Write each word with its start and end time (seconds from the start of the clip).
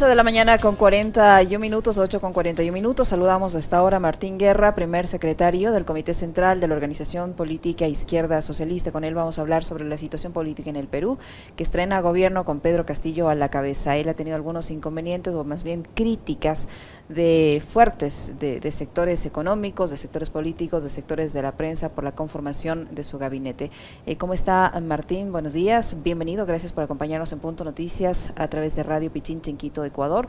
8 0.00 0.08
de 0.08 0.14
la 0.14 0.24
mañana 0.24 0.56
con 0.56 0.76
41 0.76 1.58
minutos, 1.58 1.98
8 1.98 2.22
con 2.22 2.32
41 2.32 2.72
minutos. 2.72 3.08
Saludamos 3.08 3.54
hasta 3.54 3.76
ahora 3.76 3.98
a 3.98 4.00
Martín 4.00 4.38
Guerra, 4.38 4.74
primer 4.74 5.06
secretario 5.06 5.72
del 5.72 5.84
Comité 5.84 6.14
Central 6.14 6.58
de 6.58 6.68
la 6.68 6.74
Organización 6.74 7.34
Política 7.34 7.86
Izquierda 7.86 8.40
Socialista. 8.40 8.92
Con 8.92 9.04
él 9.04 9.14
vamos 9.14 9.36
a 9.36 9.42
hablar 9.42 9.62
sobre 9.62 9.84
la 9.84 9.98
situación 9.98 10.32
política 10.32 10.70
en 10.70 10.76
el 10.76 10.88
Perú, 10.88 11.18
que 11.54 11.62
estrena 11.62 12.00
gobierno 12.00 12.46
con 12.46 12.60
Pedro 12.60 12.86
Castillo 12.86 13.28
a 13.28 13.34
la 13.34 13.50
cabeza. 13.50 13.98
Él 13.98 14.08
ha 14.08 14.14
tenido 14.14 14.36
algunos 14.36 14.70
inconvenientes 14.70 15.34
o 15.34 15.44
más 15.44 15.64
bien 15.64 15.86
críticas 15.92 16.66
de 17.10 17.62
fuertes 17.68 18.32
de, 18.38 18.72
sectores 18.72 19.26
económicos, 19.26 19.90
de 19.90 19.98
sectores 19.98 20.30
políticos, 20.30 20.82
de 20.82 20.88
sectores 20.88 21.34
de 21.34 21.42
la 21.42 21.52
prensa 21.52 21.90
por 21.90 22.04
la 22.04 22.12
conformación 22.12 22.88
de 22.92 23.04
su 23.04 23.18
gabinete. 23.18 23.70
Eh, 24.06 24.16
¿Cómo 24.16 24.32
está 24.32 24.72
Martín? 24.80 25.32
Buenos 25.32 25.52
días, 25.52 25.96
bienvenido, 26.02 26.46
gracias 26.46 26.72
por 26.72 26.84
acompañarnos 26.84 27.32
en 27.32 27.40
Punto 27.40 27.64
Noticias 27.64 28.32
a 28.36 28.48
través 28.48 28.76
de 28.76 28.84
Radio 28.84 29.12
Pichincha 29.12 29.50
en 29.50 29.56
Ecuador. 29.90 30.28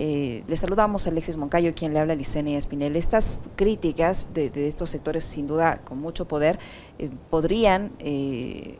Eh, 0.00 0.44
le 0.46 0.56
saludamos 0.56 1.06
a 1.06 1.10
Alexis 1.10 1.36
Moncayo, 1.36 1.74
quien 1.74 1.92
le 1.92 1.98
habla 1.98 2.12
a 2.12 2.16
Licenia 2.16 2.56
Espinel. 2.56 2.94
Estas 2.94 3.40
críticas 3.56 4.28
de, 4.32 4.68
estos 4.68 4.90
sectores, 4.90 5.24
sin 5.24 5.48
duda 5.48 5.78
con 5.78 5.98
mucho 5.98 6.26
poder, 6.26 6.60
eh, 7.00 7.10
podrían 7.30 7.90
eh, 7.98 8.78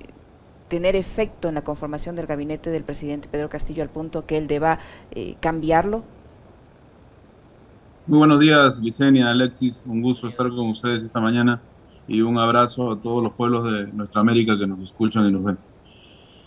tener 0.69 0.95
efecto 0.95 1.49
en 1.49 1.57
la 1.57 1.63
conformación 1.63 2.15
del 2.15 2.27
gabinete 2.27 2.70
del 2.70 2.85
presidente 2.85 3.29
Pedro 3.29 3.48
Castillo 3.48 3.83
al 3.83 3.89
punto 3.89 4.27
que 4.27 4.37
él 4.37 4.47
deba 4.47 4.79
cambiarlo. 5.41 6.05
Muy 8.07 8.19
buenos 8.19 8.39
días, 8.39 8.79
Licenia, 8.81 9.29
Alexis. 9.29 9.83
Un 9.87 10.03
gusto 10.03 10.29
estar 10.29 10.48
con 10.48 10.69
ustedes 10.69 11.03
esta 11.03 11.20
mañana 11.20 11.61
y 12.07 12.20
un 12.20 12.39
abrazo 12.39 12.92
a 12.92 13.01
todos 13.01 13.23
los 13.23 13.33
pueblos 13.33 13.65
de 13.65 13.89
nuestra 13.92 14.20
América 14.20 14.57
que 14.57 14.67
nos 14.67 14.81
escuchan 14.81 15.27
y 15.27 15.33
nos 15.33 15.42
ven. 15.42 15.59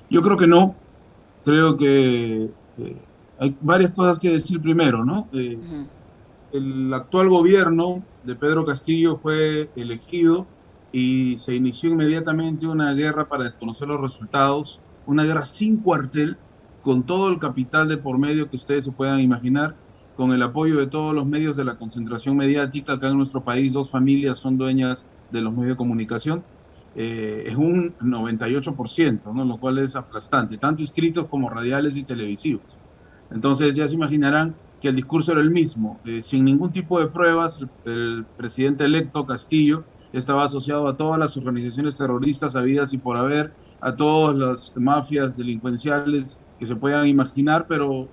Yo 0.09 0.21
creo 0.21 0.37
que 0.37 0.47
no. 0.47 0.75
Creo 1.43 1.75
que 1.75 2.51
hay 3.41 3.57
varias 3.59 3.91
cosas 3.91 4.19
que 4.19 4.29
decir 4.29 4.61
primero, 4.61 5.03
¿no? 5.03 5.27
Eh, 5.33 5.57
el 6.53 6.93
actual 6.93 7.27
gobierno 7.27 8.05
de 8.23 8.35
Pedro 8.35 8.63
Castillo 8.65 9.17
fue 9.17 9.71
elegido 9.75 10.45
y 10.91 11.39
se 11.39 11.55
inició 11.55 11.89
inmediatamente 11.89 12.67
una 12.67 12.93
guerra 12.93 13.27
para 13.27 13.45
desconocer 13.45 13.87
los 13.87 13.99
resultados, 13.99 14.79
una 15.07 15.23
guerra 15.23 15.43
sin 15.45 15.77
cuartel, 15.77 16.37
con 16.83 17.03
todo 17.03 17.29
el 17.29 17.39
capital 17.39 17.87
de 17.87 17.97
por 17.97 18.19
medio 18.19 18.47
que 18.47 18.57
ustedes 18.57 18.83
se 18.83 18.91
puedan 18.91 19.19
imaginar, 19.19 19.75
con 20.15 20.33
el 20.33 20.43
apoyo 20.43 20.77
de 20.77 20.85
todos 20.85 21.15
los 21.15 21.25
medios 21.25 21.57
de 21.57 21.65
la 21.65 21.77
concentración 21.79 22.37
mediática. 22.37 22.93
Acá 22.93 23.07
en 23.07 23.17
nuestro 23.17 23.43
país 23.43 23.73
dos 23.73 23.89
familias 23.89 24.37
son 24.37 24.55
dueñas 24.55 25.07
de 25.31 25.41
los 25.41 25.51
medios 25.51 25.69
de 25.69 25.77
comunicación. 25.77 26.45
Eh, 26.93 27.45
es 27.47 27.55
un 27.55 27.95
98%, 27.97 29.33
¿no? 29.33 29.45
lo 29.45 29.57
cual 29.57 29.79
es 29.79 29.95
aplastante, 29.95 30.59
tanto 30.59 30.83
escritos 30.83 31.27
como 31.27 31.49
radiales 31.49 31.95
y 31.97 32.03
televisivos. 32.03 32.80
Entonces 33.33 33.75
ya 33.75 33.87
se 33.87 33.95
imaginarán 33.95 34.55
que 34.81 34.89
el 34.89 34.95
discurso 34.95 35.31
era 35.31 35.41
el 35.41 35.51
mismo. 35.51 35.99
Eh, 36.05 36.21
sin 36.21 36.43
ningún 36.43 36.71
tipo 36.71 36.99
de 36.99 37.07
pruebas, 37.07 37.59
el, 37.85 38.25
presidente 38.37 38.83
electo 38.83 39.25
Castillo 39.25 39.83
estaba 40.11 40.43
asociado 40.43 40.87
a 40.87 40.97
todas 40.97 41.19
las 41.19 41.37
organizaciones 41.37 41.95
terroristas 41.95 42.55
habidas 42.55 42.91
y 42.93 42.97
por 42.97 43.15
haber, 43.15 43.53
a 43.79 43.95
todas 43.95 44.35
las 44.35 44.73
mafias 44.75 45.37
delincuenciales 45.37 46.39
que 46.59 46.65
se 46.65 46.75
puedan 46.75 47.07
imaginar, 47.07 47.65
pero 47.67 48.09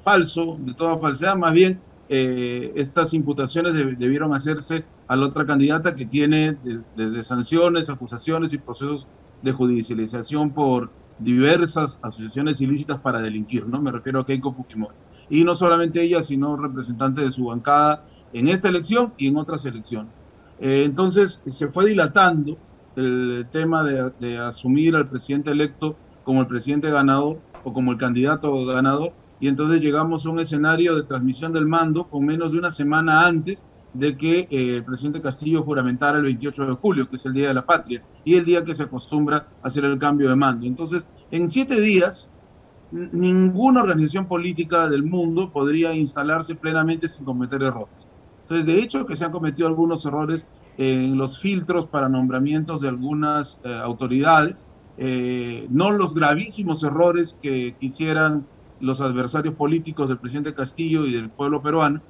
falso, 0.00 0.58
de 0.60 0.74
toda 0.74 0.96
falsedad, 0.96 1.36
más 1.36 1.52
bien 1.52 1.80
eh, 2.08 2.72
estas 2.74 3.14
imputaciones 3.14 3.74
debieron 3.74 4.34
hacerse 4.34 4.84
a 5.06 5.16
la 5.16 5.26
otra 5.26 5.46
candidata 5.46 5.94
que 5.94 6.06
tiene 6.06 6.56
desde 6.96 7.22
sanciones, 7.22 7.88
acusaciones 7.88 8.52
y 8.52 8.58
procesos 8.58 9.06
de 9.42 9.52
judicialización 9.52 10.50
por 10.50 10.90
diversas 11.20 11.98
asociaciones 12.02 12.60
ilícitas 12.60 12.98
para 12.98 13.20
delinquir, 13.20 13.66
¿no? 13.66 13.80
Me 13.80 13.92
refiero 13.92 14.20
a 14.20 14.26
Keiko 14.26 14.52
Fujimori. 14.52 14.94
Y 15.28 15.44
no 15.44 15.54
solamente 15.54 16.02
ella, 16.02 16.22
sino 16.22 16.56
representantes 16.56 17.24
de 17.24 17.32
su 17.32 17.44
bancada 17.44 18.04
en 18.32 18.48
esta 18.48 18.68
elección 18.68 19.12
y 19.16 19.28
en 19.28 19.36
otras 19.36 19.64
elecciones. 19.64 20.20
Eh, 20.58 20.82
entonces 20.84 21.40
se 21.46 21.68
fue 21.68 21.86
dilatando 21.86 22.58
el 22.96 23.46
tema 23.50 23.84
de, 23.84 24.10
de, 24.18 24.38
asumir 24.38 24.96
al 24.96 25.08
presidente 25.08 25.50
electo 25.50 25.96
como 26.24 26.40
el 26.40 26.46
presidente 26.46 26.90
ganador 26.90 27.40
o 27.64 27.72
como 27.72 27.92
el 27.92 27.98
candidato 27.98 28.64
ganador 28.66 29.12
y 29.38 29.48
entonces 29.48 29.80
llegamos 29.80 30.26
a 30.26 30.30
un 30.30 30.40
escenario 30.40 30.94
de 30.94 31.04
transmisión 31.04 31.52
del 31.52 31.66
mando 31.66 32.08
con 32.08 32.26
menos 32.26 32.52
de 32.52 32.58
una 32.58 32.70
semana 32.70 33.26
antes 33.26 33.64
de 33.92 34.16
que 34.16 34.40
eh, 34.50 34.76
el 34.76 34.84
presidente 34.84 35.20
Castillo 35.20 35.62
juramentara 35.62 36.18
el 36.18 36.24
28 36.24 36.66
de 36.66 36.74
julio, 36.74 37.08
que 37.08 37.16
es 37.16 37.26
el 37.26 37.32
Día 37.32 37.48
de 37.48 37.54
la 37.54 37.66
Patria, 37.66 38.02
y 38.24 38.34
el 38.34 38.44
día 38.44 38.64
que 38.64 38.74
se 38.74 38.84
acostumbra 38.84 39.48
a 39.62 39.68
hacer 39.68 39.84
el 39.84 39.98
cambio 39.98 40.28
de 40.28 40.36
mando. 40.36 40.66
Entonces, 40.66 41.06
en 41.30 41.48
siete 41.48 41.80
días, 41.80 42.30
ninguna 42.90 43.82
organización 43.82 44.26
política 44.26 44.88
del 44.88 45.04
mundo 45.04 45.50
podría 45.52 45.94
instalarse 45.94 46.54
plenamente 46.54 47.08
sin 47.08 47.24
cometer 47.24 47.62
errores. 47.62 48.06
Entonces, 48.42 48.66
de 48.66 48.80
hecho, 48.80 49.06
que 49.06 49.16
se 49.16 49.24
han 49.24 49.32
cometido 49.32 49.68
algunos 49.68 50.04
errores 50.04 50.46
en 50.76 51.16
los 51.18 51.38
filtros 51.38 51.86
para 51.86 52.08
nombramientos 52.08 52.80
de 52.80 52.88
algunas 52.88 53.60
eh, 53.64 53.72
autoridades, 53.72 54.66
eh, 54.96 55.66
no 55.70 55.90
los 55.90 56.14
gravísimos 56.14 56.82
errores 56.82 57.36
que 57.40 57.76
quisieran 57.78 58.46
los 58.80 59.00
adversarios 59.00 59.54
políticos 59.54 60.08
del 60.08 60.18
presidente 60.18 60.54
Castillo 60.54 61.06
y 61.06 61.12
del 61.12 61.30
pueblo 61.30 61.62
peruano, 61.62 62.02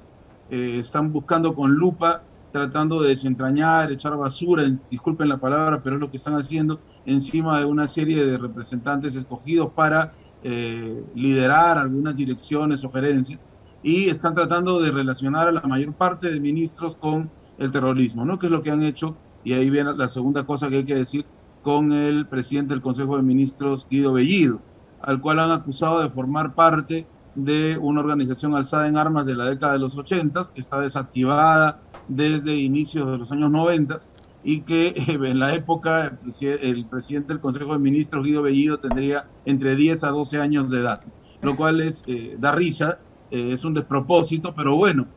eh, 0.51 0.79
están 0.79 1.13
buscando 1.13 1.55
con 1.55 1.71
lupa, 1.71 2.23
tratando 2.51 3.01
de 3.01 3.09
desentrañar, 3.09 3.89
echar 3.89 4.17
basura, 4.17 4.63
disculpen 4.89 5.29
la 5.29 5.37
palabra, 5.37 5.81
pero 5.81 5.95
es 5.95 6.01
lo 6.01 6.11
que 6.11 6.17
están 6.17 6.33
haciendo 6.33 6.81
encima 7.05 7.57
de 7.57 7.65
una 7.65 7.87
serie 7.87 8.25
de 8.25 8.37
representantes 8.37 9.15
escogidos 9.15 9.71
para 9.71 10.11
eh, 10.43 11.05
liderar 11.15 11.77
algunas 11.77 12.15
direcciones 12.17 12.83
o 12.83 12.91
gerencias 12.91 13.45
y 13.81 14.09
están 14.09 14.35
tratando 14.35 14.81
de 14.81 14.91
relacionar 14.91 15.47
a 15.47 15.53
la 15.53 15.61
mayor 15.61 15.93
parte 15.93 16.29
de 16.29 16.41
ministros 16.41 16.97
con 16.97 17.31
el 17.57 17.71
terrorismo, 17.71 18.25
¿no? 18.25 18.37
Que 18.37 18.47
es 18.47 18.51
lo 18.51 18.61
que 18.61 18.71
han 18.71 18.83
hecho, 18.83 19.15
y 19.45 19.53
ahí 19.53 19.69
viene 19.69 19.93
la 19.93 20.09
segunda 20.09 20.45
cosa 20.45 20.69
que 20.69 20.77
hay 20.77 20.83
que 20.83 20.95
decir, 20.95 21.25
con 21.61 21.93
el 21.93 22.27
presidente 22.27 22.73
del 22.73 22.81
Consejo 22.81 23.15
de 23.15 23.23
Ministros, 23.23 23.87
Guido 23.89 24.11
Bellido, 24.11 24.61
al 24.99 25.21
cual 25.21 25.39
han 25.39 25.51
acusado 25.51 26.01
de 26.01 26.09
formar 26.09 26.53
parte 26.55 27.07
de 27.35 27.77
una 27.77 28.01
organización 28.01 28.55
alzada 28.55 28.87
en 28.87 28.97
armas 28.97 29.25
de 29.25 29.35
la 29.35 29.45
década 29.45 29.73
de 29.73 29.79
los 29.79 29.95
80, 29.95 30.41
que 30.53 30.59
está 30.59 30.79
desactivada 30.79 31.81
desde 32.07 32.55
inicios 32.55 33.09
de 33.09 33.17
los 33.17 33.31
años 33.31 33.51
90 33.51 33.97
y 34.43 34.61
que 34.61 34.87
eh, 34.95 34.95
en 35.07 35.39
la 35.39 35.53
época 35.53 36.19
el, 36.41 36.85
presidente 36.87 37.29
del 37.33 37.41
Consejo 37.41 37.73
de 37.73 37.79
Ministros, 37.79 38.23
Guido 38.23 38.41
Bellido, 38.41 38.79
tendría 38.79 39.29
entre 39.45 39.75
10 39.75 40.03
a 40.03 40.09
12 40.09 40.39
años 40.39 40.69
de 40.69 40.79
edad, 40.79 41.01
lo 41.41 41.55
cual 41.55 41.81
es, 41.81 42.03
eh, 42.07 42.35
da 42.39 42.51
risa, 42.51 42.99
eh, 43.29 43.51
es 43.53 43.63
un 43.63 43.73
despropósito, 43.73 44.53
pero 44.55 44.75
bueno, 44.75 45.07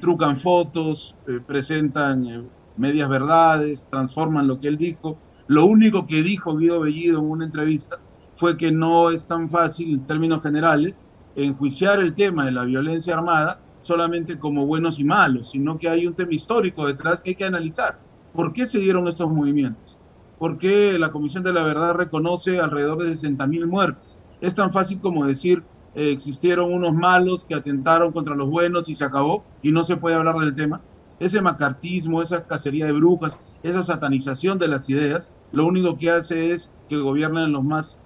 trucan 0.00 0.38
fotos, 0.38 1.16
presentan 1.48 2.48
medias 2.76 3.08
verdades, 3.08 3.88
transforman 3.90 4.46
lo 4.46 4.60
que 4.60 4.68
él 4.68 4.76
dijo. 4.76 5.18
Lo 5.48 5.66
único 5.66 6.06
que 6.06 6.22
dijo 6.22 6.56
Guido 6.56 6.78
Bellido 6.78 7.18
en 7.18 7.28
una 7.28 7.44
entrevista 7.44 7.98
fue 8.36 8.56
que 8.56 8.70
no 8.70 9.10
es 9.10 9.26
tan 9.26 9.48
fácil 9.48 9.94
en 9.94 10.06
términos 10.06 10.44
generales 10.44 11.04
enjuiciar 11.36 12.00
el 12.00 12.14
tema 12.14 12.44
de 12.44 12.52
la 12.52 12.64
violencia 12.64 13.14
armada 13.14 13.60
solamente 13.80 14.38
como 14.38 14.66
buenos 14.66 14.98
y 14.98 15.04
malos, 15.04 15.50
sino 15.50 15.78
que 15.78 15.88
hay 15.88 16.06
un 16.06 16.14
tema 16.14 16.32
histórico 16.32 16.86
detrás 16.86 17.20
que 17.20 17.30
hay 17.30 17.36
que 17.36 17.44
analizar. 17.44 17.98
¿Por 18.32 18.52
qué 18.52 18.66
se 18.66 18.78
dieron 18.78 19.06
estos 19.08 19.30
movimientos? 19.30 19.98
¿Por 20.38 20.58
qué 20.58 20.98
la 20.98 21.12
Comisión 21.12 21.44
de 21.44 21.52
la 21.52 21.62
Verdad 21.64 21.94
reconoce 21.94 22.58
alrededor 22.58 23.02
de 23.02 23.10
60 23.10 23.46
mil 23.46 23.66
muertes? 23.66 24.18
Es 24.40 24.54
tan 24.54 24.72
fácil 24.72 25.00
como 25.00 25.26
decir, 25.26 25.62
eh, 25.94 26.10
existieron 26.10 26.72
unos 26.72 26.92
malos 26.92 27.44
que 27.44 27.54
atentaron 27.54 28.12
contra 28.12 28.34
los 28.34 28.50
buenos 28.50 28.88
y 28.88 28.94
se 28.94 29.04
acabó 29.04 29.44
y 29.62 29.70
no 29.70 29.84
se 29.84 29.96
puede 29.96 30.16
hablar 30.16 30.36
del 30.36 30.54
tema. 30.54 30.80
Ese 31.20 31.40
macartismo, 31.40 32.22
esa 32.22 32.44
cacería 32.44 32.86
de 32.86 32.92
brujas, 32.92 33.38
esa 33.62 33.82
satanización 33.82 34.58
de 34.58 34.68
las 34.68 34.90
ideas, 34.90 35.30
lo 35.52 35.66
único 35.66 35.96
que 35.96 36.10
hace 36.10 36.52
es 36.52 36.72
que 36.88 36.96
gobiernen 36.96 37.52
los 37.52 37.62
más 37.62 38.00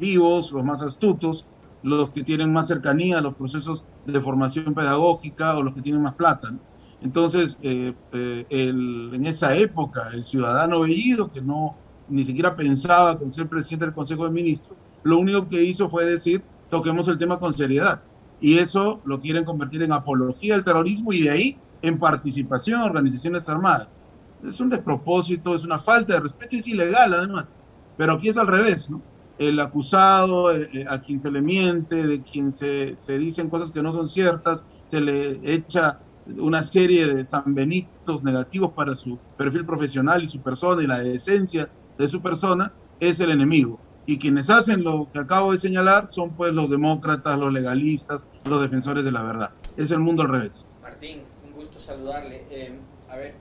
vivos, 0.00 0.50
los 0.50 0.64
más 0.64 0.82
astutos, 0.82 1.46
los 1.82 2.10
que 2.10 2.22
tienen 2.22 2.52
más 2.52 2.68
cercanía 2.68 3.18
a 3.18 3.20
los 3.20 3.34
procesos 3.34 3.84
de 4.06 4.20
formación 4.20 4.74
pedagógica 4.74 5.56
o 5.56 5.62
los 5.62 5.74
que 5.74 5.82
tienen 5.82 6.02
más 6.02 6.14
plata. 6.14 6.52
Entonces, 7.00 7.58
eh, 7.62 7.94
eh, 8.12 8.46
en 8.48 9.26
esa 9.26 9.56
época, 9.56 10.10
el 10.12 10.22
ciudadano 10.22 10.80
Bellido, 10.80 11.30
que 11.30 11.42
no 11.42 11.76
ni 12.08 12.24
siquiera 12.24 12.54
pensaba 12.54 13.18
con 13.18 13.32
ser 13.32 13.48
presidente 13.48 13.86
del 13.86 13.94
Consejo 13.94 14.24
de 14.24 14.30
Ministros, 14.30 14.76
lo 15.02 15.18
único 15.18 15.48
que 15.48 15.62
hizo 15.62 15.88
fue 15.88 16.04
decir, 16.04 16.42
toquemos 16.68 17.08
el 17.08 17.18
tema 17.18 17.38
con 17.38 17.52
seriedad. 17.52 18.02
Y 18.40 18.58
eso 18.58 19.00
lo 19.04 19.20
quieren 19.20 19.44
convertir 19.44 19.82
en 19.82 19.92
apología 19.92 20.54
del 20.54 20.64
terrorismo 20.64 21.12
y 21.12 21.22
de 21.22 21.30
ahí 21.30 21.58
en 21.80 21.98
participación 21.98 22.80
en 22.80 22.86
organizaciones 22.86 23.48
armadas. 23.48 24.04
Es 24.44 24.60
un 24.60 24.70
despropósito, 24.70 25.54
es 25.54 25.64
una 25.64 25.78
falta 25.78 26.14
de 26.14 26.20
respeto 26.20 26.56
y 26.56 26.58
es 26.58 26.66
ilegal 26.68 27.14
además. 27.14 27.58
Pero 27.96 28.14
aquí 28.14 28.28
es 28.28 28.36
al 28.36 28.48
revés, 28.48 28.90
¿no? 28.90 29.00
El 29.38 29.58
acusado, 29.60 30.54
eh, 30.54 30.68
eh, 30.72 30.84
a 30.88 31.00
quien 31.00 31.18
se 31.18 31.30
le 31.30 31.40
miente, 31.40 32.06
de 32.06 32.22
quien 32.22 32.52
se, 32.52 32.94
se, 32.96 33.18
dicen 33.18 33.48
cosas 33.48 33.70
que 33.70 33.82
no 33.82 33.92
son 33.92 34.08
ciertas, 34.08 34.64
se 34.84 35.00
le 35.00 35.40
echa 35.42 36.00
una 36.38 36.62
serie 36.62 37.06
de 37.06 37.24
sanbenitos 37.24 38.22
negativos 38.22 38.72
para 38.72 38.94
su 38.94 39.18
perfil 39.36 39.66
profesional 39.66 40.22
y 40.22 40.30
su 40.30 40.40
persona 40.40 40.82
y 40.82 40.86
la 40.86 41.00
decencia 41.00 41.68
de 41.98 42.08
su 42.08 42.22
persona, 42.22 42.72
es 43.00 43.20
el 43.20 43.30
enemigo. 43.30 43.80
Y 44.06 44.18
quienes 44.18 44.50
hacen 44.50 44.82
lo 44.82 45.08
que 45.12 45.18
acabo 45.18 45.52
de 45.52 45.58
señalar 45.58 46.08
son 46.08 46.30
pues 46.30 46.52
los 46.52 46.70
demócratas, 46.70 47.38
los 47.38 47.52
legalistas, 47.52 48.24
los 48.44 48.60
defensores 48.60 49.04
de 49.04 49.12
la 49.12 49.22
verdad. 49.22 49.50
Es 49.76 49.90
el 49.90 50.00
mundo 50.00 50.22
al 50.22 50.28
revés. 50.28 50.64
Martín, 50.82 51.22
un 51.44 51.52
gusto 51.52 51.78
saludarle. 51.78 52.44
Eh, 52.50 52.78
a 53.08 53.16
ver. 53.16 53.34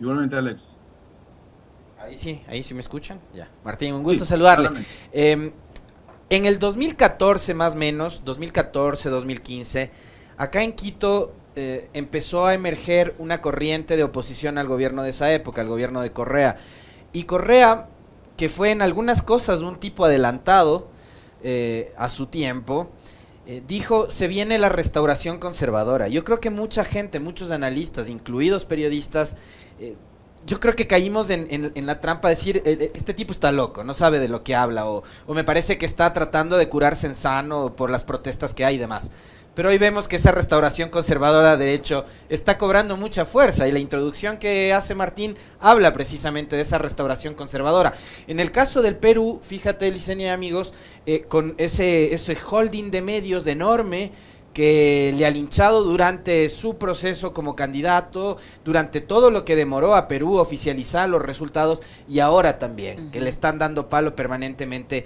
Igualmente, 0.00 0.36
Alexis. 0.36 0.77
Ahí 2.08 2.16
sí, 2.16 2.42
ahí 2.48 2.62
sí 2.62 2.72
me 2.72 2.80
escuchan. 2.80 3.20
Ya. 3.34 3.50
Martín, 3.64 3.92
un 3.92 4.02
gusto 4.02 4.24
saludarle. 4.24 4.70
Eh, 5.12 5.52
en 6.30 6.46
el 6.46 6.58
2014 6.58 7.52
más 7.52 7.74
o 7.74 7.76
menos, 7.76 8.22
2014, 8.24 9.10
2015, 9.10 9.90
acá 10.38 10.62
en 10.62 10.72
Quito 10.72 11.34
eh, 11.56 11.90
empezó 11.92 12.46
a 12.46 12.54
emerger 12.54 13.14
una 13.18 13.42
corriente 13.42 13.96
de 13.96 14.04
oposición 14.04 14.56
al 14.56 14.68
gobierno 14.68 15.02
de 15.02 15.10
esa 15.10 15.32
época, 15.32 15.60
al 15.60 15.68
gobierno 15.68 16.00
de 16.00 16.10
Correa. 16.10 16.56
Y 17.12 17.24
Correa, 17.24 17.88
que 18.38 18.48
fue 18.48 18.70
en 18.70 18.80
algunas 18.80 19.22
cosas 19.22 19.60
un 19.60 19.76
tipo 19.76 20.06
adelantado 20.06 20.88
eh, 21.42 21.92
a 21.98 22.08
su 22.08 22.26
tiempo, 22.26 22.90
eh, 23.46 23.62
dijo, 23.66 24.10
se 24.10 24.28
viene 24.28 24.58
la 24.58 24.70
restauración 24.70 25.38
conservadora. 25.38 26.08
Yo 26.08 26.24
creo 26.24 26.40
que 26.40 26.50
mucha 26.50 26.84
gente, 26.84 27.20
muchos 27.20 27.50
analistas, 27.50 28.08
incluidos 28.08 28.64
periodistas, 28.64 29.36
yo 30.48 30.58
creo 30.58 30.74
que 30.74 30.86
caímos 30.86 31.28
en, 31.30 31.86
la 31.86 32.00
trampa 32.00 32.28
de 32.28 32.34
decir, 32.34 32.62
este 32.64 33.14
tipo 33.14 33.32
está 33.32 33.52
loco, 33.52 33.84
no 33.84 33.94
sabe 33.94 34.18
de 34.18 34.28
lo 34.28 34.42
que 34.42 34.56
habla, 34.56 34.86
o, 34.86 35.04
o 35.26 35.34
me 35.34 35.44
parece 35.44 35.78
que 35.78 35.86
está 35.86 36.12
tratando 36.12 36.56
de 36.56 36.68
curarse 36.68 37.06
en 37.06 37.14
sano 37.14 37.76
por 37.76 37.90
las 37.90 38.02
protestas 38.02 38.54
que 38.54 38.64
hay 38.64 38.76
y 38.76 38.78
demás 38.78 39.10
pero 39.58 39.70
hoy 39.70 39.78
vemos 39.78 40.06
que 40.06 40.14
esa 40.14 40.30
restauración 40.30 40.88
conservadora 40.88 41.56
de 41.56 41.74
hecho 41.74 42.04
está 42.28 42.56
cobrando 42.56 42.96
mucha 42.96 43.24
fuerza 43.24 43.66
y 43.66 43.72
la 43.72 43.80
introducción 43.80 44.36
que 44.36 44.72
hace 44.72 44.94
Martín 44.94 45.36
habla 45.58 45.92
precisamente 45.92 46.54
de 46.54 46.62
esa 46.62 46.78
restauración 46.78 47.34
conservadora. 47.34 47.92
En 48.28 48.38
el 48.38 48.52
caso 48.52 48.82
del 48.82 48.94
Perú, 48.94 49.40
fíjate, 49.42 49.90
Licenia 49.90 50.28
y 50.28 50.30
amigos, 50.30 50.72
eh, 51.06 51.24
con 51.26 51.56
ese, 51.58 52.14
ese 52.14 52.38
holding 52.48 52.92
de 52.92 53.02
medios 53.02 53.48
enorme 53.48 54.12
que 54.52 55.14
le 55.16 55.26
ha 55.26 55.30
linchado 55.30 55.84
durante 55.84 56.48
su 56.48 56.78
proceso 56.78 57.32
como 57.32 57.54
candidato, 57.54 58.38
durante 58.64 59.00
todo 59.00 59.30
lo 59.30 59.44
que 59.44 59.56
demoró 59.56 59.94
a 59.94 60.08
Perú 60.08 60.38
oficializar 60.38 61.08
los 61.08 61.22
resultados 61.22 61.80
y 62.08 62.18
ahora 62.20 62.58
también, 62.58 63.10
que 63.10 63.20
le 63.20 63.30
están 63.30 63.58
dando 63.58 63.88
palo 63.88 64.16
permanentemente 64.16 65.04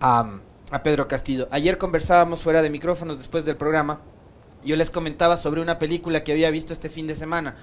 a 0.00 0.40
a 0.72 0.82
Pedro 0.82 1.06
Castillo. 1.06 1.48
Ayer 1.50 1.76
conversábamos 1.76 2.40
fuera 2.42 2.62
de 2.62 2.70
micrófonos 2.70 3.18
después 3.18 3.44
del 3.44 3.56
programa. 3.56 4.00
Yo 4.64 4.74
les 4.74 4.90
comentaba 4.90 5.36
sobre 5.36 5.60
una 5.60 5.78
película 5.78 6.24
que 6.24 6.32
había 6.32 6.50
visto 6.50 6.72
este 6.72 6.88
fin 6.88 7.06
de 7.06 7.14
semana, 7.14 7.56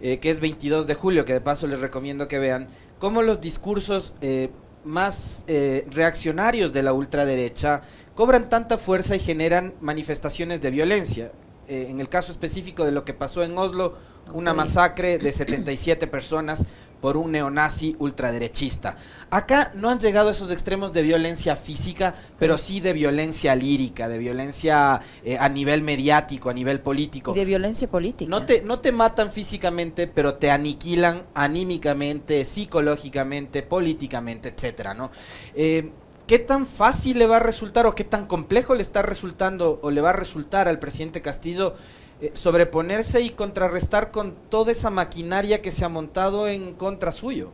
eh, 0.00 0.18
que 0.18 0.30
es 0.30 0.40
22 0.40 0.88
de 0.88 0.94
julio, 0.96 1.24
que 1.24 1.32
de 1.32 1.40
paso 1.40 1.68
les 1.68 1.78
recomiendo 1.78 2.26
que 2.26 2.40
vean, 2.40 2.66
cómo 2.98 3.22
los 3.22 3.40
discursos 3.40 4.14
eh, 4.20 4.50
más 4.84 5.44
eh, 5.46 5.86
reaccionarios 5.90 6.72
de 6.72 6.82
la 6.82 6.92
ultraderecha 6.92 7.82
cobran 8.14 8.48
tanta 8.48 8.78
fuerza 8.78 9.16
y 9.16 9.18
generan 9.18 9.74
manifestaciones 9.80 10.60
de 10.60 10.70
violencia. 10.70 11.32
en 11.68 12.00
el 12.00 12.08
caso 12.08 12.32
específico 12.32 12.84
de 12.84 12.90
lo 12.90 13.04
que 13.04 13.14
pasó 13.14 13.44
en 13.44 13.56
Oslo, 13.56 13.96
una 14.34 14.54
masacre 14.54 15.18
de 15.18 15.32
77 15.32 16.06
personas 16.08 16.66
por 17.00 17.16
un 17.16 17.32
neonazi 17.32 17.96
ultraderechista. 17.98 18.96
Acá 19.30 19.70
no 19.74 19.90
han 19.90 19.98
llegado 19.98 20.30
esos 20.30 20.50
extremos 20.50 20.92
de 20.92 21.02
violencia 21.02 21.56
física, 21.56 22.14
pero 22.38 22.58
sí 22.58 22.80
de 22.80 22.92
violencia 22.92 23.54
lírica, 23.54 24.08
de 24.08 24.18
violencia 24.18 25.00
eh, 25.24 25.38
a 25.38 25.48
nivel 25.48 25.82
mediático, 25.82 26.50
a 26.50 26.54
nivel 26.54 26.80
político. 26.80 27.32
Y 27.32 27.38
de 27.38 27.44
violencia 27.44 27.88
política. 27.88 28.28
No 28.28 28.44
te, 28.44 28.62
no 28.62 28.80
te 28.80 28.92
matan 28.92 29.30
físicamente, 29.30 30.06
pero 30.06 30.34
te 30.34 30.50
aniquilan 30.50 31.24
anímicamente, 31.34 32.44
psicológicamente, 32.44 33.62
políticamente, 33.62 34.48
etcétera, 34.48 34.94
¿no? 34.94 35.10
Eh, 35.54 35.90
¿Qué 36.30 36.38
tan 36.38 36.64
fácil 36.64 37.18
le 37.18 37.26
va 37.26 37.38
a 37.38 37.40
resultar 37.40 37.86
o 37.86 37.96
qué 37.96 38.04
tan 38.04 38.24
complejo 38.24 38.76
le 38.76 38.82
está 38.82 39.02
resultando 39.02 39.80
o 39.82 39.90
le 39.90 40.00
va 40.00 40.10
a 40.10 40.12
resultar 40.12 40.68
al 40.68 40.78
presidente 40.78 41.22
Castillo 41.22 41.74
eh, 42.20 42.30
sobreponerse 42.34 43.20
y 43.20 43.30
contrarrestar 43.30 44.10
con 44.10 44.34
toda 44.48 44.72
esa 44.72 44.90
maquinaria 44.90 45.62
que 45.62 45.70
se 45.70 45.84
ha 45.84 45.88
montado 45.88 46.48
en 46.48 46.74
contra 46.74 47.12
suyo. 47.12 47.50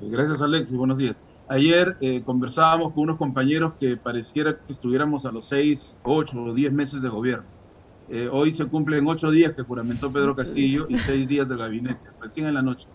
Gracias 0.00 0.40
Alexis, 0.42 0.76
buenos 0.76 0.98
días. 0.98 1.16
Ayer 1.48 1.96
eh, 2.00 2.22
conversábamos 2.24 2.92
con 2.92 3.04
unos 3.04 3.16
compañeros 3.16 3.72
que 3.80 3.96
pareciera 3.96 4.58
que 4.58 4.72
estuviéramos 4.72 5.24
a 5.24 5.32
los 5.32 5.46
seis, 5.46 5.96
ocho 6.02 6.42
o 6.42 6.52
diez 6.52 6.72
meses 6.72 7.00
de 7.00 7.08
gobierno. 7.08 7.46
Eh, 8.10 8.28
hoy 8.30 8.52
se 8.52 8.66
cumplen 8.66 9.06
ocho 9.06 9.30
días 9.30 9.56
que 9.56 9.62
juramentó 9.62 10.12
Pedro 10.12 10.36
Castillo 10.36 10.86
y 10.88 10.98
seis 10.98 11.28
días 11.28 11.48
del 11.48 11.58
gabinete, 11.58 12.00
recién 12.20 12.46
en 12.46 12.54
la 12.54 12.62
noche. 12.62 12.86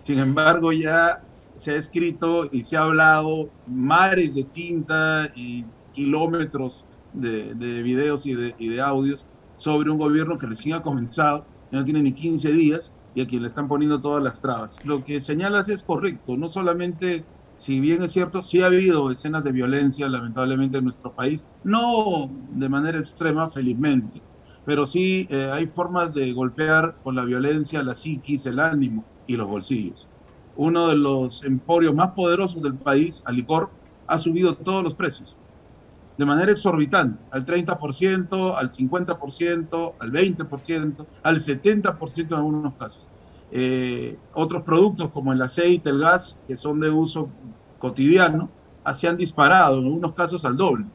Sin 0.00 0.18
embargo, 0.18 0.72
ya 0.72 1.22
se 1.56 1.72
ha 1.72 1.76
escrito 1.76 2.48
y 2.50 2.62
se 2.62 2.76
ha 2.76 2.82
hablado 2.82 3.50
mares 3.66 4.34
de 4.34 4.44
tinta 4.44 5.30
y 5.34 5.64
kilómetros 5.92 6.84
de, 7.20 7.82
videos 7.82 8.26
y 8.26 8.34
de, 8.34 8.80
audios 8.80 9.26
sobre 9.56 9.90
un 9.90 9.98
gobierno 9.98 10.36
que 10.36 10.46
recién 10.46 10.76
ha 10.76 10.82
comenzado, 10.82 11.44
ya 11.70 11.78
no 11.78 11.84
tiene 11.84 12.02
ni 12.02 12.12
15 12.12 12.52
días 12.52 12.92
y 13.14 13.20
a 13.20 13.26
quien 13.26 13.42
le 13.42 13.48
están 13.48 13.68
poniendo 13.68 14.00
todas 14.00 14.22
las 14.22 14.40
trabas. 14.40 14.76
Lo 14.84 15.04
que 15.04 15.20
señalas 15.20 15.68
es 15.68 15.82
correcto, 15.82 16.36
no 16.36 16.48
solamente, 16.48 17.24
si 17.56 17.80
bien 17.80 18.02
es 18.02 18.12
cierto, 18.12 18.42
sí 18.42 18.62
ha 18.62 18.66
habido 18.66 19.10
escenas 19.10 19.44
de 19.44 19.52
violencia 19.52 20.08
lamentablemente 20.08 20.78
en 20.78 20.84
nuestro 20.84 21.12
país, 21.12 21.44
no 21.64 22.28
de 22.52 22.68
manera 22.68 22.98
extrema, 22.98 23.50
felizmente, 23.50 24.22
pero 24.64 24.86
sí 24.86 25.26
eh, 25.30 25.50
hay 25.52 25.66
formas 25.66 26.14
de 26.14 26.32
golpear 26.32 26.96
con 27.02 27.16
la 27.16 27.24
violencia 27.24 27.82
la 27.82 27.94
psiquis, 27.94 28.46
el 28.46 28.60
ánimo 28.60 29.04
y 29.26 29.36
los 29.36 29.48
bolsillos. 29.48 30.08
Uno 30.56 30.88
de 30.88 30.96
los 30.96 31.44
emporios 31.44 31.94
más 31.94 32.10
poderosos 32.10 32.62
del 32.62 32.74
país, 32.74 33.22
Alicor, 33.26 33.70
ha 34.06 34.18
subido 34.18 34.56
todos 34.56 34.82
los 34.82 34.94
precios 34.94 35.37
de 36.18 36.26
manera 36.26 36.50
exorbitante, 36.50 37.22
al 37.30 37.46
30%, 37.46 38.56
al 38.56 38.70
50%, 38.70 39.94
al 40.00 40.12
20%, 40.12 41.06
al 41.22 41.38
70% 41.38 42.26
en 42.26 42.34
algunos 42.34 42.74
casos. 42.74 43.08
Eh, 43.52 44.18
otros 44.34 44.64
productos 44.64 45.10
como 45.10 45.32
el 45.32 45.40
aceite, 45.40 45.90
el 45.90 46.00
gas, 46.00 46.40
que 46.48 46.56
son 46.56 46.80
de 46.80 46.90
uso 46.90 47.30
cotidiano, 47.78 48.50
se 48.94 49.06
han 49.06 49.16
disparado, 49.16 49.78
en 49.78 49.84
algunos 49.84 50.12
casos 50.14 50.44
al 50.44 50.56
doble. 50.56 50.86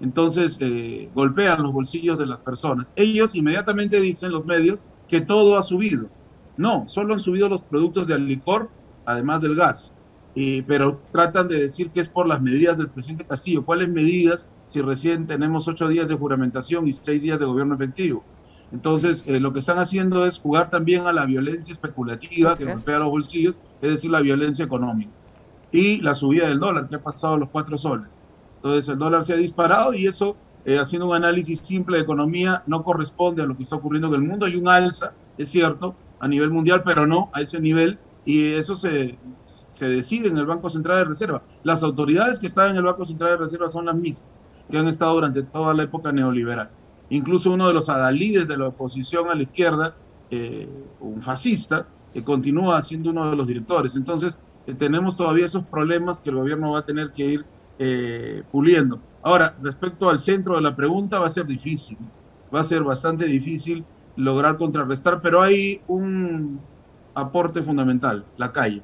Entonces, 0.00 0.56
eh, 0.60 1.10
golpean 1.14 1.62
los 1.62 1.72
bolsillos 1.72 2.18
de 2.18 2.24
las 2.24 2.40
personas. 2.40 2.90
Ellos 2.96 3.34
inmediatamente 3.34 4.00
dicen, 4.00 4.32
los 4.32 4.46
medios, 4.46 4.86
que 5.08 5.20
todo 5.20 5.58
ha 5.58 5.62
subido. 5.62 6.08
No, 6.56 6.88
solo 6.88 7.12
han 7.12 7.20
subido 7.20 7.50
los 7.50 7.60
productos 7.60 8.06
de 8.06 8.18
licor, 8.18 8.70
además 9.04 9.42
del 9.42 9.56
gas. 9.56 9.92
pero 10.66 11.02
tratan 11.10 11.48
de 11.48 11.58
decir 11.60 11.90
que 11.90 12.00
es 12.00 12.08
por 12.08 12.26
las 12.26 12.40
medidas 12.40 12.78
del 12.78 12.88
presidente 12.88 13.26
Castillo. 13.26 13.66
¿Cuáles 13.66 13.88
medidas 13.88 14.46
si 14.70 14.80
recién 14.80 15.26
tenemos 15.26 15.66
ocho 15.66 15.88
días 15.88 16.08
de 16.08 16.14
juramentación 16.14 16.86
y 16.86 16.92
seis 16.92 17.22
días 17.22 17.40
de 17.40 17.44
gobierno 17.44 17.74
efectivo. 17.74 18.22
Entonces, 18.70 19.24
eh, 19.26 19.40
lo 19.40 19.52
que 19.52 19.58
están 19.58 19.80
haciendo 19.80 20.24
es 20.24 20.38
jugar 20.38 20.70
también 20.70 21.08
a 21.08 21.12
la 21.12 21.26
violencia 21.26 21.72
especulativa 21.72 22.54
que 22.54 22.64
golpea 22.64 23.00
los 23.00 23.08
bolsillos, 23.08 23.56
es 23.82 23.90
decir, 23.90 24.12
la 24.12 24.20
violencia 24.20 24.64
económica. 24.64 25.10
Y 25.72 26.00
la 26.02 26.14
subida 26.14 26.48
del 26.48 26.60
dólar, 26.60 26.88
que 26.88 26.94
ha 26.94 27.02
pasado 27.02 27.34
a 27.34 27.38
los 27.38 27.48
cuatro 27.48 27.76
soles. 27.76 28.16
Entonces, 28.56 28.88
el 28.88 28.98
dólar 28.98 29.24
se 29.24 29.32
ha 29.32 29.36
disparado 29.36 29.92
y 29.92 30.06
eso, 30.06 30.36
eh, 30.64 30.78
haciendo 30.78 31.08
un 31.08 31.16
análisis 31.16 31.58
simple 31.58 31.96
de 31.96 32.04
economía, 32.04 32.62
no 32.68 32.84
corresponde 32.84 33.42
a 33.42 33.46
lo 33.46 33.56
que 33.56 33.64
está 33.64 33.74
ocurriendo 33.74 34.06
en 34.06 34.14
el 34.14 34.20
mundo. 34.22 34.46
Hay 34.46 34.54
un 34.54 34.68
alza, 34.68 35.14
es 35.36 35.48
cierto, 35.48 35.96
a 36.20 36.28
nivel 36.28 36.50
mundial, 36.50 36.84
pero 36.84 37.08
no 37.08 37.28
a 37.32 37.40
ese 37.40 37.58
nivel. 37.58 37.98
Y 38.24 38.52
eso 38.52 38.76
se, 38.76 39.18
se 39.36 39.88
decide 39.88 40.28
en 40.28 40.38
el 40.38 40.46
Banco 40.46 40.70
Central 40.70 40.98
de 40.98 41.04
Reserva. 41.06 41.42
Las 41.64 41.82
autoridades 41.82 42.38
que 42.38 42.46
están 42.46 42.70
en 42.70 42.76
el 42.76 42.84
Banco 42.84 43.04
Central 43.04 43.30
de 43.30 43.36
Reserva 43.38 43.68
son 43.68 43.86
las 43.86 43.96
mismas 43.96 44.40
que 44.70 44.78
han 44.78 44.88
estado 44.88 45.14
durante 45.14 45.42
toda 45.42 45.74
la 45.74 45.82
época 45.82 46.12
neoliberal. 46.12 46.70
Incluso 47.10 47.52
uno 47.52 47.66
de 47.66 47.74
los 47.74 47.88
adalides 47.88 48.46
de 48.46 48.56
la 48.56 48.68
oposición 48.68 49.28
a 49.28 49.34
la 49.34 49.42
izquierda, 49.42 49.94
eh, 50.30 50.68
un 51.00 51.20
fascista, 51.20 51.86
que 52.12 52.22
continúa 52.22 52.80
siendo 52.82 53.10
uno 53.10 53.28
de 53.28 53.36
los 53.36 53.46
directores. 53.46 53.96
Entonces, 53.96 54.38
eh, 54.66 54.74
tenemos 54.74 55.16
todavía 55.16 55.46
esos 55.46 55.64
problemas 55.64 56.18
que 56.18 56.30
el 56.30 56.36
gobierno 56.36 56.72
va 56.72 56.80
a 56.80 56.86
tener 56.86 57.10
que 57.10 57.26
ir 57.26 57.44
eh, 57.78 58.42
puliendo. 58.52 59.00
Ahora, 59.22 59.54
respecto 59.62 60.08
al 60.08 60.20
centro 60.20 60.54
de 60.54 60.60
la 60.60 60.76
pregunta, 60.76 61.18
va 61.18 61.26
a 61.26 61.30
ser 61.30 61.46
difícil, 61.46 61.98
va 62.54 62.60
a 62.60 62.64
ser 62.64 62.82
bastante 62.84 63.24
difícil 63.24 63.84
lograr 64.16 64.56
contrarrestar, 64.56 65.20
pero 65.20 65.42
hay 65.42 65.80
un 65.88 66.60
aporte 67.14 67.62
fundamental, 67.62 68.24
la 68.36 68.52
calle, 68.52 68.82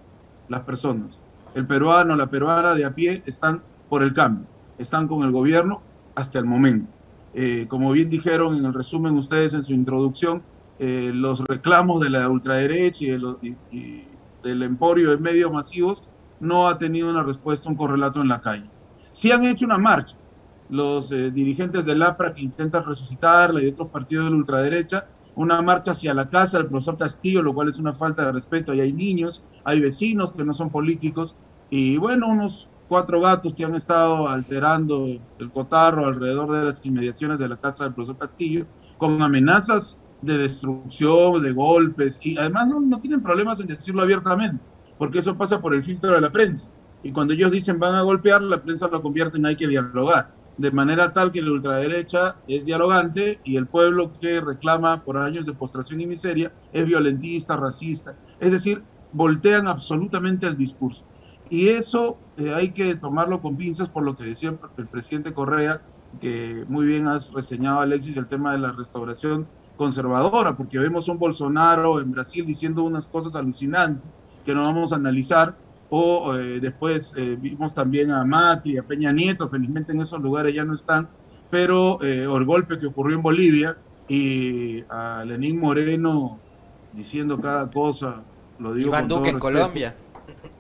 las 0.49 0.63
personas. 0.63 1.23
El 1.55 1.67
peruano, 1.67 2.17
la 2.17 2.29
peruana 2.29 2.75
de 2.75 2.85
a 2.85 2.95
pie 2.95 3.23
están 3.27 3.63
por 3.89 4.03
el 4.03 4.13
cambio 4.13 4.47
están 4.79 5.09
con 5.09 5.23
el 5.23 5.33
gobierno 5.33 5.83
hasta 6.15 6.39
el 6.39 6.45
momento. 6.45 6.91
Eh, 7.35 7.67
como 7.69 7.93
bien 7.93 8.09
dijeron 8.09 8.57
en 8.57 8.65
el 8.65 8.73
resumen 8.73 9.15
ustedes 9.15 9.55
en 9.55 9.63
su 9.63 9.75
introducción, 9.75 10.43
eh, 10.79 11.11
los 11.13 11.41
reclamos 11.45 12.01
de 12.01 12.11
la 12.11 12.29
ultraderecha 12.29 13.05
y, 13.71 14.07
del 14.43 14.63
emporio 14.63 15.11
de 15.11 15.17
medios 15.17 15.51
masivos 15.53 16.09
no 16.39 16.69
ha 16.69 16.79
tenido 16.79 17.11
una 17.11 17.23
respuesta, 17.23 17.69
un 17.69 17.77
correlato 17.77 18.21
en 18.21 18.29
la 18.29 18.41
calle. 18.41 18.71
Sí 19.13 19.33
han 19.33 19.45
hecho 19.45 19.65
una 19.65 19.79
marcha, 19.79 20.17
los 20.69 21.11
eh, 21.13 21.31
dirigentes 21.31 21.85
del 21.85 22.03
APRA 22.03 22.35
que 22.35 22.43
intentan 22.43 22.85
resucitarla 22.85 23.61
y 23.61 23.65
de 23.65 23.71
otros 23.71 23.89
partidos 23.89 24.27
de 24.27 24.31
la 24.31 24.37
ultraderecha, 24.37 25.07
una 25.35 25.61
marcha 25.63 25.93
hacia 25.93 26.15
la 26.15 26.31
casa 26.31 26.59
del 26.59 26.67
profesor 26.67 26.97
Castillo, 26.97 27.43
lo 27.43 27.55
cual 27.55 27.69
es 27.69 27.79
una 27.79 27.93
falta 27.93 28.25
de 28.25 28.33
respeto. 28.33 28.73
Y 28.73 28.81
hay 28.81 28.93
niños, 28.93 29.43
hay 29.65 29.81
vecinos 29.81 30.33
que 30.33 30.45
no 30.45 30.55
son 30.55 30.71
políticos, 30.71 31.37
y 31.69 31.97
bueno, 31.99 32.29
unos 32.29 32.69
cuatro 32.89 33.21
gatos 33.21 33.55
que 33.55 33.65
han 33.65 33.75
estado 33.75 34.29
alterando 34.29 35.07
el 35.39 35.51
cotarro 35.51 36.07
alrededor 36.07 36.51
de 36.53 36.65
las 36.65 36.85
inmediaciones 36.85 37.39
de 37.39 37.49
la 37.49 37.57
casa 37.57 37.85
del 37.85 37.95
profesor 37.95 38.19
Castillo, 38.19 38.67
con 38.97 39.21
amenazas 39.23 39.99
de 40.23 40.39
destrucción, 40.39 41.43
de 41.43 41.53
golpes, 41.53 42.19
y 42.23 42.39
además 42.39 42.69
no, 42.69 42.81
no 42.81 43.01
tienen 43.01 43.23
problemas 43.23 43.61
en 43.61 43.67
decirlo 43.67 44.03
abiertamente, 44.03 44.65
porque 44.99 45.19
eso 45.19 45.37
pasa 45.37 45.61
por 45.61 45.75
el 45.75 45.85
filtro 45.85 46.13
de 46.13 46.21
la 46.21 46.31
prensa. 46.31 46.67
Y 47.03 47.13
cuando 47.13 47.35
ellos 47.35 47.53
dicen 47.53 47.79
van 47.79 47.95
a 47.95 48.03
golpear, 48.03 48.43
la 48.43 48.63
prensa 48.63 48.89
lo 48.89 49.03
convierte 49.03 49.39
en 49.39 49.47
hay 49.47 49.57
que 49.57 49.69
dialogar 49.69 50.35
de 50.57 50.71
manera 50.71 51.13
tal 51.13 51.33
que 51.33 51.43
la 51.43 51.53
ultraderecha 51.53 52.37
es 52.49 52.65
dialogante 52.65 53.41
y 53.45 53.57
el 53.57 53.67
pueblo 53.67 54.13
que 54.19 54.41
reclama 54.41 55.05
por 55.05 55.19
años 55.19 55.47
de 55.47 55.53
postración 55.53 56.01
y 56.01 56.07
miseria 56.07 56.53
es 56.73 56.87
violentista, 56.87 57.57
racista. 57.57 58.17
Es 58.41 58.51
decir, 58.51 58.83
voltean 59.13 59.69
absolutamente 59.69 60.47
el 60.47 60.57
discurso. 60.57 61.05
Y 61.49 61.69
eso 61.69 62.19
eh, 62.37 62.53
hay 62.55 62.71
que 62.71 62.95
tomarlo 62.97 63.41
con 63.41 63.57
pinzas 63.57 63.89
por 63.89 64.03
lo 64.03 64.17
que 64.17 64.25
decía 64.25 64.55
el 64.77 64.87
presidente 64.87 65.33
Correa, 65.33 65.83
que 66.21 66.65
muy 66.69 66.87
bien 66.87 67.07
has 67.09 67.33
reseñado, 67.33 67.81
Alexis, 67.81 68.17
el 68.17 68.27
tema 68.27 68.53
de 68.53 68.59
la 68.59 68.73
restauración 68.73 69.47
conservadora, 69.77 70.57
porque 70.57 70.79
vemos 70.79 71.09
a 71.09 71.13
un 71.13 71.19
Bolsonaro 71.19 72.01
en 72.01 72.11
Brasil 72.11 72.47
diciendo 72.47 72.83
unas 72.83 73.07
cosas 73.07 73.37
alucinantes 73.37 74.19
que 74.45 74.55
no 74.55 74.63
vamos 74.63 74.93
a 74.93 74.97
analizar, 74.97 75.57
o 75.91 76.35
eh, 76.35 76.61
después 76.61 77.13
eh, 77.17 77.37
vimos 77.39 77.75
también 77.75 78.11
a 78.11 78.25
Mati, 78.25 78.77
a 78.79 78.83
Peña 78.83 79.13
Nieto, 79.13 79.49
felizmente 79.49 79.93
en 79.93 80.01
esos 80.01 80.21
lugares 80.21 80.55
ya 80.55 80.65
no 80.65 80.75
están, 80.75 81.09
pero 81.51 82.03
eh, 82.03 82.23
el 82.23 82.45
golpe 82.45 82.79
que 82.79 82.87
ocurrió 82.87 83.17
en 83.17 83.23
Bolivia 83.23 83.77
y 84.09 84.83
a 84.89 85.25
Lenín 85.27 85.61
Moreno 85.61 86.39
diciendo 86.93 87.41
cada 87.41 87.71
cosa, 87.71 88.23
lo 88.59 88.73
digo 88.73 88.89
Iván 88.89 89.09
Duque 89.09 89.31
en 89.31 89.39
Colombia. 89.39 89.97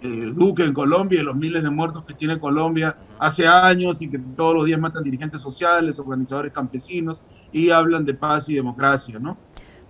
Duque 0.02 0.64
en 0.64 0.73
Colombia 0.73 1.20
y 1.20 1.25
los 1.25 1.35
miles 1.35 1.62
de 1.62 1.70
muertos 1.70 2.04
que 2.04 2.14
tiene 2.14 2.38
Colombia 2.38 2.96
hace 3.18 3.46
años 3.46 4.02
y 4.02 4.08
que 4.08 4.18
todos 4.18 4.54
los 4.54 4.64
días 4.64 4.78
matan 4.78 5.02
dirigentes 5.02 5.40
sociales, 5.40 5.99
organizadores 5.99 6.52
campesinos 6.52 7.20
y 7.50 7.70
hablan 7.70 8.04
de 8.04 8.14
paz 8.14 8.49
y 8.49 8.54
democracia, 8.54 9.18
¿no? 9.18 9.37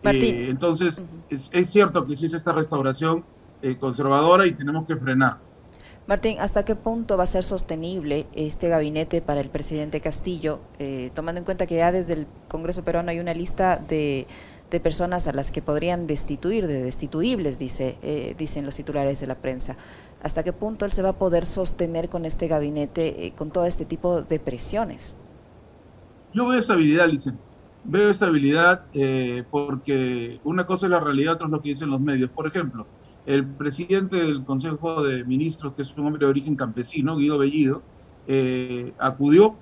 entonces, 0.03 1.03
es, 1.29 1.51
es, 1.53 1.69
cierto 1.69 2.07
que 2.07 2.13
existe 2.13 2.37
esta 2.37 2.53
restauración, 2.53 3.25
eh, 3.63 3.77
conservadora 3.77 4.47
y 4.47 4.53
tenemos 4.53 4.87
que 4.87 4.97
frenar. 4.97 5.39
Martín, 6.07 6.37
¿hasta 6.39 6.65
qué 6.65 6.77
punto 6.77 7.17
va 7.17 7.25
a 7.25 7.27
ser 7.27 7.43
sostenible 7.43 8.27
este 8.33 8.69
gabinete 8.69 9.21
para 9.21 9.41
el 9.41 9.49
presidente 9.49 10.01
Castillo, 10.01 10.61
eh, 10.79 11.11
tomando 11.15 11.41
en 11.41 11.45
cuenta 11.45 11.67
que 11.67 11.77
ya 11.77 11.91
desde 11.91 12.13
el 12.13 12.27
Congreso 12.47 12.85
peruano 12.85 13.11
hay 13.11 13.19
una 13.19 13.35
lista 13.35 13.77
de, 13.77 14.29
personas 14.81 15.29
a 15.29 15.33
las 15.33 15.51
que 15.51 15.63
podrían 15.63 16.07
destituir, 16.07 16.67
de 16.67 16.83
destituibles, 16.83 17.59
dice, 17.59 17.97
eh, 18.03 18.35
dicen 18.37 18.65
los 18.65 18.77
titulares 18.77 19.21
de 19.21 19.27
la 19.27 19.37
prensa? 19.37 19.77
¿Hasta 20.23 20.43
qué 20.43 20.53
punto 20.53 20.85
él 20.85 20.93
se 20.93 21.03
va 21.03 21.11
a 21.11 21.19
poder 21.19 21.47
sostener 21.47 22.09
con 22.09 22.25
este 22.25 22.49
gabinete, 22.49 23.33
con 23.37 23.51
todo 23.51 23.67
este 23.67 23.85
tipo 23.85 24.23
de 24.23 24.39
presiones? 24.39 25.17
Yo 26.33 26.47
veo 26.49 26.59
estabilidad, 26.59 27.09
Licen. 27.09 27.39
Veo 27.85 28.11
estabilidad 28.11 28.87
porque 29.51 30.41
una 30.43 30.67
cosa 30.67 30.87
es 30.87 30.91
la 30.91 30.99
realidad, 30.99 31.35
otra 31.35 31.47
es 31.47 31.53
lo 31.53 31.63
que 31.63 31.69
dicen 31.69 31.91
los 31.91 32.01
medios. 32.01 32.31
Por 32.31 32.49
ejemplo, 32.49 32.87
el 33.27 33.45
presidente 33.45 34.17
del 34.17 34.45
Consejo 34.45 35.03
de 35.03 35.25
Ministros, 35.25 35.75
que 35.75 35.83
es 35.83 35.97
un 35.97 36.07
hombre 36.07 36.21
de 36.21 36.27
origen 36.27 36.55
campesino, 36.55 37.17
Guido 37.17 37.39
Bellido, 37.39 37.83
eh, 38.29 38.93
acudió, 38.99 39.57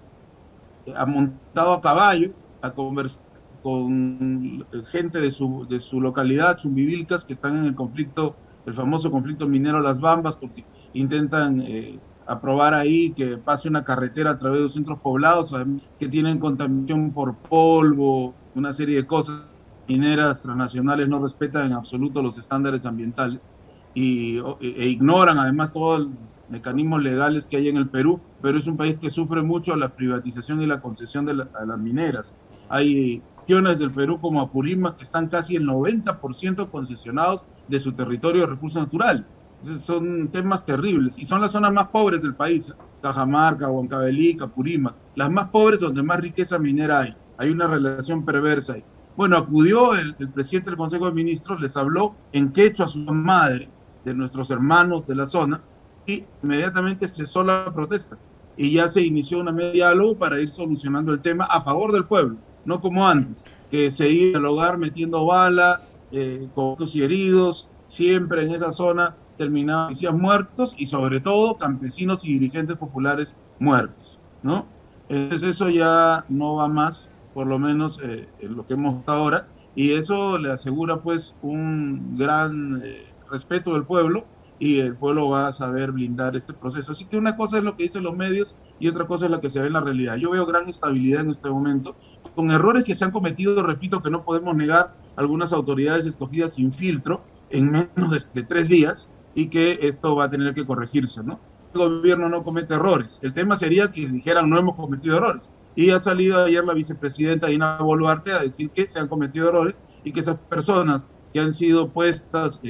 ha 0.95 1.07
montado 1.07 1.73
a 1.73 1.81
caballo, 1.81 2.31
a 2.61 2.73
conversar 2.73 3.25
con 3.65 4.67
gente 4.89 5.23
de 5.23 5.31
su, 5.31 5.67
de 5.67 5.81
su 5.81 5.99
localidad, 5.99 6.59
Chumbivilcas, 6.59 7.25
que 7.25 7.33
están 7.33 7.57
en 7.57 7.65
el 7.65 7.75
conflicto, 7.75 8.37
el 8.67 8.75
famoso 8.75 9.11
conflicto 9.11 9.49
minero 9.49 9.81
Las 9.81 10.01
Bambas, 10.01 10.37
porque 10.37 10.67
intentan 10.93 11.63
eh, 11.63 11.99
aprobar 12.27 12.75
ahí 12.75 13.13
que 13.13 13.39
pase 13.39 13.71
una 13.71 13.83
carretera 13.83 14.33
a 14.33 14.39
través 14.39 14.59
de 14.59 14.63
los 14.65 14.75
centros 14.75 15.01
poblados, 15.01 15.57
que 15.99 16.09
tienen 16.11 16.39
contaminación 16.39 17.11
por 17.13 17.37
polvo, 17.37 18.35
una 18.55 18.75
serie 18.75 18.97
de 18.97 19.07
cosas 19.07 19.41
mineras 19.89 20.43
transnacionales 20.43 21.09
no 21.09 21.23
respetan 21.23 21.65
en 21.65 21.73
absoluto 21.73 22.21
los 22.21 22.37
estándares 22.37 22.85
ambientales 22.85 23.49
y, 23.95 24.39
e, 24.39 24.45
e 24.61 24.89
ignoran 24.89 25.39
además 25.39 25.73
todos 25.73 26.01
los 26.01 26.09
mecanismos 26.51 27.03
legales 27.03 27.47
que 27.47 27.57
hay 27.57 27.71
en 27.71 27.79
el 27.79 27.89
Perú, 27.89 28.21
pero 28.43 28.59
es 28.59 28.67
un 28.67 28.77
país 28.77 28.97
que 29.01 29.09
sufre 29.09 29.41
mucho 29.43 29.75
la 29.75 29.89
privatización 29.89 30.61
y 30.61 30.67
la 30.67 30.83
concesión 30.83 31.25
de 31.25 31.35
las 31.35 31.79
mineras. 31.79 32.35
Hay 32.69 33.23
regiones 33.47 33.79
del 33.79 33.91
Perú 33.91 34.19
como 34.21 34.41
Apurímac 34.41 34.97
que 34.97 35.03
están 35.03 35.29
casi 35.29 35.57
el 35.57 35.67
90% 35.67 36.71
concesionados 36.71 37.45
de 37.69 37.79
su 37.79 37.93
territorio 37.93 38.43
de 38.43 38.49
recursos 38.49 38.83
naturales. 38.83 39.39
son 39.61 40.29
temas 40.29 40.65
terribles 40.65 41.19
y 41.19 41.27
son 41.27 41.41
las 41.41 41.53
zonas 41.53 41.73
más 41.73 41.89
pobres 41.89 42.23
del 42.23 42.35
país, 42.35 42.73
Cajamarca, 43.03 43.69
Huancavelica, 43.69 44.45
Apurímac, 44.45 44.95
las 45.15 45.31
más 45.31 45.49
pobres 45.49 45.81
donde 45.81 46.03
más 46.03 46.21
riqueza 46.21 46.59
minera 46.59 47.01
hay. 47.01 47.15
Hay 47.37 47.51
una 47.51 47.67
relación 47.67 48.25
perversa 48.25 48.75
ahí. 48.75 48.85
Bueno, 49.17 49.37
acudió 49.37 49.95
el, 49.95 50.15
presidente 50.33 50.71
del 50.71 50.79
Consejo 50.79 51.07
de 51.07 51.13
Ministros, 51.13 51.61
les 51.61 51.77
habló 51.77 52.15
en 52.33 52.51
quechua 52.53 52.87
a 52.87 52.89
su 52.89 52.99
madre, 52.99 53.69
de 54.05 54.15
nuestros 54.15 54.51
hermanos 54.51 55.07
de 55.07 55.15
la 55.15 55.27
zona, 55.27 55.63
y 56.07 56.25
inmediatamente 56.43 57.09
cesó 57.09 57.43
la 57.43 57.73
protesta. 57.75 58.19
Y 58.57 58.73
ya 58.73 58.89
se 58.89 59.03
inició 59.03 59.39
una 59.39 59.53
media 59.53 59.73
diálogo 59.73 60.17
para 60.17 60.41
ir 60.41 60.53
solucionando 60.53 61.13
el 61.13 61.21
tema 61.21 61.45
a 61.45 61.61
favor 61.61 61.93
del 61.93 62.05
pueblo, 62.05 62.37
no 62.65 62.81
como 62.81 63.07
antes, 63.07 63.45
que 63.71 63.91
se 63.91 64.09
iba 64.09 64.39
al 64.39 64.47
hogar 64.47 64.79
metiendo 64.79 65.27
bala, 65.27 65.81
eh, 66.13 66.49
con 66.55 66.77
y 66.93 67.03
heridos, 67.03 67.69
siempre 67.87 68.45
en 68.45 68.53
esa 68.53 68.73
zona 68.73 69.17
terminaban 69.37 69.87
policías 69.87 70.15
muertos 70.15 70.75
y 70.79 70.87
sobre 70.87 71.21
todo 71.21 71.57
campesinos 71.57 72.25
y 72.25 72.33
dirigentes 72.35 72.77
populares 72.77 73.35
muertos, 73.59 74.19
¿no? 74.43 74.67
Entonces 75.09 75.51
eso 75.51 75.69
ya 75.69 76.25
no 76.29 76.57
va 76.57 76.69
más 76.69 77.11
por 77.35 77.49
lo 77.49 77.59
menos 77.59 78.01
eh, 78.03 78.29
en 78.39 78.57
lo 78.57 78.65
que 78.65 78.75
hemos 78.75 78.95
visto 78.95 79.13
ahora, 79.13 79.49
y 79.75 79.93
eso 79.93 80.39
le 80.39 80.53
asegura 80.53 81.03
pues 81.03 81.35
un 81.43 82.17
gran 82.17 82.81
eh, 82.85 83.07
respeto 83.29 83.73
del 83.75 83.83
pueblo 83.83 84.25
y 84.59 84.81
el 84.81 84.97
pueblo 84.97 85.29
va 85.29 85.49
a 85.49 85.53
saber 85.53 85.93
blindar 85.93 86.37
este 86.37 86.53
proceso. 86.53 86.93
Así 86.93 87.07
que 87.07 87.17
una 87.17 87.37
cosa 87.37 87.59
es 87.59 87.65
lo 87.65 87.77
que 87.77 87.85
dicen 87.85 88.03
los 88.03 88.17
medios 88.17 88.57
y 88.79 88.89
otra 88.89 89.07
cosa 89.07 89.27
es 89.27 89.31
la 89.31 89.41
que 89.41 89.51
se 89.51 89.61
ve 89.61 89.67
en 89.67 89.73
la 89.73 89.81
realidad. 89.81 90.17
Yo 90.17 90.31
veo 90.31 90.47
gran 90.47 90.69
estabilidad 90.69 91.23
en 91.23 91.31
este 91.31 91.51
momento, 91.51 91.97
con 92.35 92.51
errores 92.51 92.85
que 92.85 92.95
se 92.95 93.05
han 93.05 93.11
cometido, 93.11 93.63
repito, 93.63 94.03
que 94.03 94.11
no 94.11 94.25
podemos 94.25 94.55
negar 94.55 94.97
algunas 95.17 95.53
autoridades 95.53 96.07
escogidas 96.07 96.55
sin 96.55 96.73
filtro 96.73 97.25
en 97.51 97.71
menos 97.71 98.11
de, 98.11 98.23
de 98.33 98.47
tres 98.47 98.69
días 98.69 99.11
y 99.35 99.49
que 99.49 99.79
esto 99.83 100.15
va 100.17 100.25
a 100.25 100.31
tener 100.31 100.55
que 100.55 100.67
corregirse, 100.67 101.23
¿no? 101.23 101.41
El 101.75 101.81
gobierno 101.81 102.29
no 102.29 102.45
comete 102.45 102.75
errores. 102.75 103.19
El 103.23 103.33
tema 103.33 103.57
sería 103.57 103.91
que 103.91 104.07
dijeran 104.07 104.49
no 104.49 104.59
hemos 104.59 104.77
cometido 104.77 105.17
errores 105.17 105.51
y 105.77 105.91
ha 105.91 105.99
salido 105.99 106.45
ayer 106.45 106.65
la 106.65 106.75
vicepresidenta 106.75 107.49
Dina 107.49 107.79
Boluarte 107.79 108.33
a 108.33 108.39
decir 108.39 108.71
que 108.71 108.87
se 108.87 109.01
han 109.01 109.09
cometido 109.09 109.49
errores 109.49 109.81
y 110.05 110.13
que 110.13 110.21
esas 110.21 110.39
personas 110.39 111.05
que 111.33 111.41
han 111.41 111.53
sido 111.53 111.91
puestas 111.91 112.61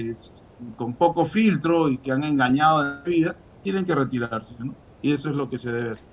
con 0.76 0.94
poco 0.94 1.26
filtro 1.26 1.88
y 1.88 1.98
que 1.98 2.12
han 2.12 2.24
engañado 2.24 2.82
la 2.82 3.02
vida, 3.04 3.36
tienen 3.62 3.84
que 3.84 3.94
retirarse, 3.94 4.54
¿no? 4.58 4.74
Y 5.02 5.12
eso 5.12 5.30
es 5.30 5.36
lo 5.36 5.48
que 5.50 5.58
se 5.58 5.70
debe 5.70 5.92
hacer. 5.92 6.06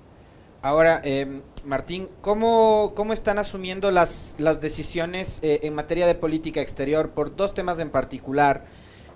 Ahora, 0.62 1.00
eh, 1.02 1.42
Martín, 1.64 2.08
¿cómo, 2.20 2.92
¿cómo, 2.94 3.12
están 3.12 3.38
asumiendo 3.38 3.90
las, 3.90 4.36
las 4.38 4.60
decisiones 4.60 5.40
eh, 5.42 5.60
en 5.64 5.74
materia 5.74 6.06
de 6.06 6.14
política 6.14 6.60
exterior 6.60 7.10
por 7.10 7.34
dos 7.34 7.52
temas 7.52 7.80
en 7.80 7.90
particular? 7.90 8.64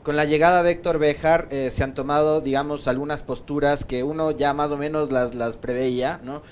Con 0.02 0.16
la 0.16 0.24
llegada 0.24 0.62
de 0.62 0.72
Héctor 0.72 0.98
Bejar 0.98 1.48
eh, 1.50 1.70
se 1.70 1.84
han 1.84 1.94
tomado, 1.94 2.40
digamos, 2.40 2.88
algunas 2.88 3.22
posturas 3.22 3.84
que 3.84 4.02
uno 4.02 4.32
ya 4.32 4.54
más 4.54 4.70
o 4.70 4.76
menos 4.76 5.12
las, 5.12 5.34
las 5.34 5.56
preveía, 5.56 6.20
¿no? 6.24 6.42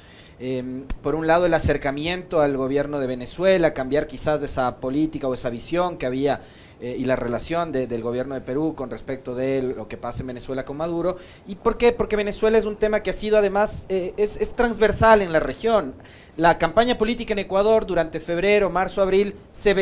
Em, 0.40 0.84
por 1.02 1.14
un 1.14 1.26
lado 1.26 1.46
el 1.46 1.54
acercamiento 1.54 2.40
al 2.40 2.56
gobierno 2.56 2.98
de 2.98 3.06
Venezuela, 3.06 3.72
cambiar 3.72 4.06
quizás 4.06 4.40
de 4.40 4.46
esa 4.46 4.78
política 4.80 5.28
o 5.28 5.34
esa 5.34 5.50
visión 5.50 5.96
que 5.96 6.06
había 6.06 6.40
eh, 6.84 6.96
y 6.98 7.06
la 7.06 7.16
relación 7.16 7.72
del 7.72 8.02
gobierno 8.02 8.34
de 8.34 8.42
Perú 8.42 8.74
con 8.76 8.90
respecto 8.90 9.34
de 9.34 9.62
lo 9.62 9.88
que 9.88 9.96
pasa 9.96 10.20
en 10.20 10.26
Venezuela 10.26 10.66
con 10.66 10.76
Maduro. 10.76 11.16
¿Y 11.46 11.54
por 11.54 11.78
qué? 11.78 11.92
Porque 11.92 12.14
Venezuela 12.14 12.58
es 12.58 12.66
un 12.66 12.76
tema 12.76 13.00
que 13.00 13.08
ha 13.08 13.14
sido 13.14 13.38
además, 13.38 13.86
eh, 13.88 14.12
es, 14.18 14.52
transversal 14.54 15.22
en 15.22 15.32
la 15.32 15.40
región. 15.40 15.94
La 16.36 16.58
campaña 16.58 16.98
política 16.98 17.32
en 17.32 17.38
Ecuador 17.38 17.86
durante 17.86 18.20
febrero, 18.20 18.68
marzo, 18.68 19.00
abril 19.00 19.34
se, 19.50 19.72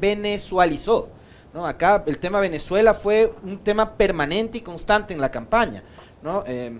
venezualizó. 0.00 1.10
¿no? 1.54 1.64
Acá 1.64 2.02
el 2.08 2.18
tema 2.18 2.40
Venezuela 2.40 2.92
fue 2.92 3.32
un 3.44 3.58
tema 3.58 3.92
permanente 3.94 4.58
y 4.58 4.62
constante 4.62 5.14
en 5.14 5.20
la 5.20 5.30
campaña. 5.30 5.84
¿no? 6.24 6.42
Eh, 6.48 6.72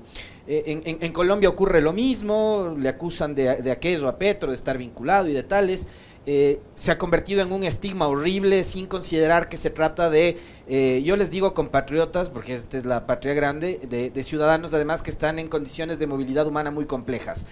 en, 0.45 1.13
Colombia 1.13 1.49
ocurre 1.49 1.81
lo 1.81 1.93
mismo, 1.93 2.75
le 2.77 2.89
acusan 2.89 3.33
de, 3.37 3.71
aquello 3.71 4.09
a 4.09 4.19
Petro, 4.19 4.51
de 4.51 4.57
estar 4.57 4.77
vinculado 4.77 5.29
y 5.29 5.33
de 5.33 5.45
tales. 5.45 5.87
Eh, 6.25 6.63
se 6.77 6.93
ha 6.93 6.99
convertido 6.99 7.43
en 7.43 7.51
un 7.51 7.65
estigma 7.65 8.07
horrible 8.07 8.63
sin 8.63 8.87
considerar 8.87 9.49
que 9.49 9.57
se 9.57 9.71
trata 9.71 10.09
de, 10.09 10.39
eh, 10.69 11.03
yo 11.05 11.17
les 11.17 11.33
digo 11.33 11.53
compatriotas, 11.53 12.31
porque 12.31 12.55
esta 12.55 12.79
es 12.79 12.87
la 12.87 13.07
patria 13.09 13.35
grande, 13.35 13.81
de, 13.89 14.23
ciudadanos 14.23 14.73
además 14.73 15.03
que 15.03 15.11
están 15.11 15.41
en 15.41 15.49
condiciones 15.49 15.99
de 15.99 16.07
movilidad 16.07 16.47
humana 16.47 16.71
muy 16.71 16.87
complejas. 16.87 17.45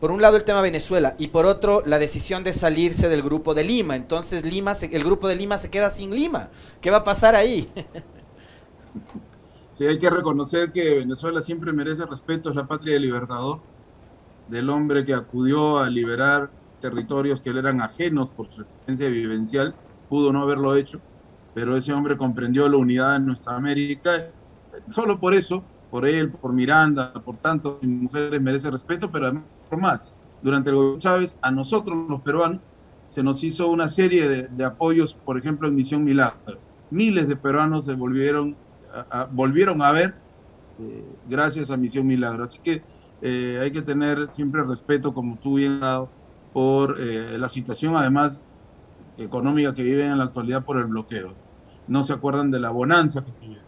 Por 0.00 0.10
un 0.10 0.20
lado 0.20 0.36
el 0.36 0.42
tema 0.42 0.60
Venezuela 0.60 1.14
y 1.18 1.28
por 1.28 1.46
otro 1.46 1.84
la 1.86 2.00
decisión 2.00 2.42
de 2.42 2.52
salirse 2.52 3.08
del 3.08 3.22
grupo 3.22 3.54
de 3.54 3.62
Lima. 3.62 3.94
Entonces 3.94 4.44
Lima, 4.44 4.72
el 4.72 5.04
grupo 5.04 5.28
de 5.28 5.36
Lima 5.36 5.56
se 5.58 5.70
queda 5.70 5.90
sin 5.90 6.14
Lima. 6.14 6.50
¿Qué 6.80 6.90
va 6.90 6.98
a 6.98 7.04
pasar 7.04 7.36
ahí? 7.36 7.68
hay 9.78 9.98
que 9.98 10.10
reconocer 10.10 10.72
que 10.72 10.96
Venezuela 10.96 11.40
siempre 11.40 11.72
merece 11.72 12.04
respeto, 12.06 12.50
es 12.50 12.56
la 12.56 12.66
patria 12.66 12.94
del 12.94 13.02
libertador, 13.02 13.60
del 14.48 14.68
hombre 14.68 15.04
que 15.04 15.14
acudió 15.14 15.78
a 15.78 15.88
liberar 15.88 16.50
territorios 16.88 17.40
que 17.40 17.52
le 17.52 17.60
eran 17.60 17.80
ajenos 17.80 18.30
por 18.30 18.50
su 18.50 18.62
experiencia 18.62 19.08
vivencial, 19.08 19.74
pudo 20.08 20.32
no 20.32 20.42
haberlo 20.42 20.76
hecho, 20.76 21.00
pero 21.54 21.76
ese 21.76 21.92
hombre 21.92 22.16
comprendió 22.16 22.68
la 22.68 22.76
unidad 22.76 23.16
en 23.16 23.26
nuestra 23.26 23.56
América. 23.56 24.30
Solo 24.90 25.18
por 25.18 25.34
eso, 25.34 25.64
por 25.90 26.06
él, 26.06 26.30
por 26.30 26.52
Miranda, 26.52 27.12
por 27.12 27.38
tantas 27.38 27.72
mujeres 27.82 28.40
merece 28.40 28.70
respeto, 28.70 29.10
pero 29.10 29.26
además 29.26 29.44
por 29.68 29.80
más. 29.80 30.14
Durante 30.42 30.70
el 30.70 30.76
gobierno 30.76 30.98
Chávez, 31.00 31.36
a 31.40 31.50
nosotros 31.50 32.08
los 32.08 32.20
peruanos, 32.20 32.68
se 33.08 33.22
nos 33.22 33.42
hizo 33.42 33.68
una 33.68 33.88
serie 33.88 34.28
de, 34.28 34.64
apoyos, 34.64 35.14
por 35.14 35.38
ejemplo, 35.38 35.66
en 35.68 35.74
Misión 35.74 36.04
Milagro. 36.04 36.58
Miles 36.90 37.28
de 37.28 37.36
peruanos 37.36 37.84
se 37.84 37.94
volvieron 37.94 38.56
a, 39.10 39.24
volvieron 39.24 39.82
a 39.82 39.90
ver 39.90 40.14
eh, 40.78 41.04
gracias 41.28 41.70
a 41.70 41.76
Misión 41.76 42.06
Milagro. 42.06 42.44
Así 42.44 42.58
que 42.62 42.82
eh, 43.22 43.58
hay 43.62 43.72
que 43.72 43.82
tener 43.82 44.28
siempre 44.28 44.62
respeto, 44.62 45.14
como 45.14 45.36
tú 45.38 45.54
bien 45.54 45.80
dado, 45.80 46.10
por 46.56 46.96
eh, 46.98 47.36
la 47.36 47.50
situación, 47.50 47.96
además, 47.96 48.40
económica 49.18 49.74
que 49.74 49.82
viven 49.82 50.12
en 50.12 50.16
la 50.16 50.24
actualidad 50.24 50.64
por 50.64 50.78
el 50.78 50.86
bloqueo. 50.86 51.34
No 51.86 52.02
se 52.02 52.14
acuerdan 52.14 52.50
de 52.50 52.58
la 52.58 52.70
bonanza 52.70 53.22
que 53.22 53.30
tuvieron 53.30 53.66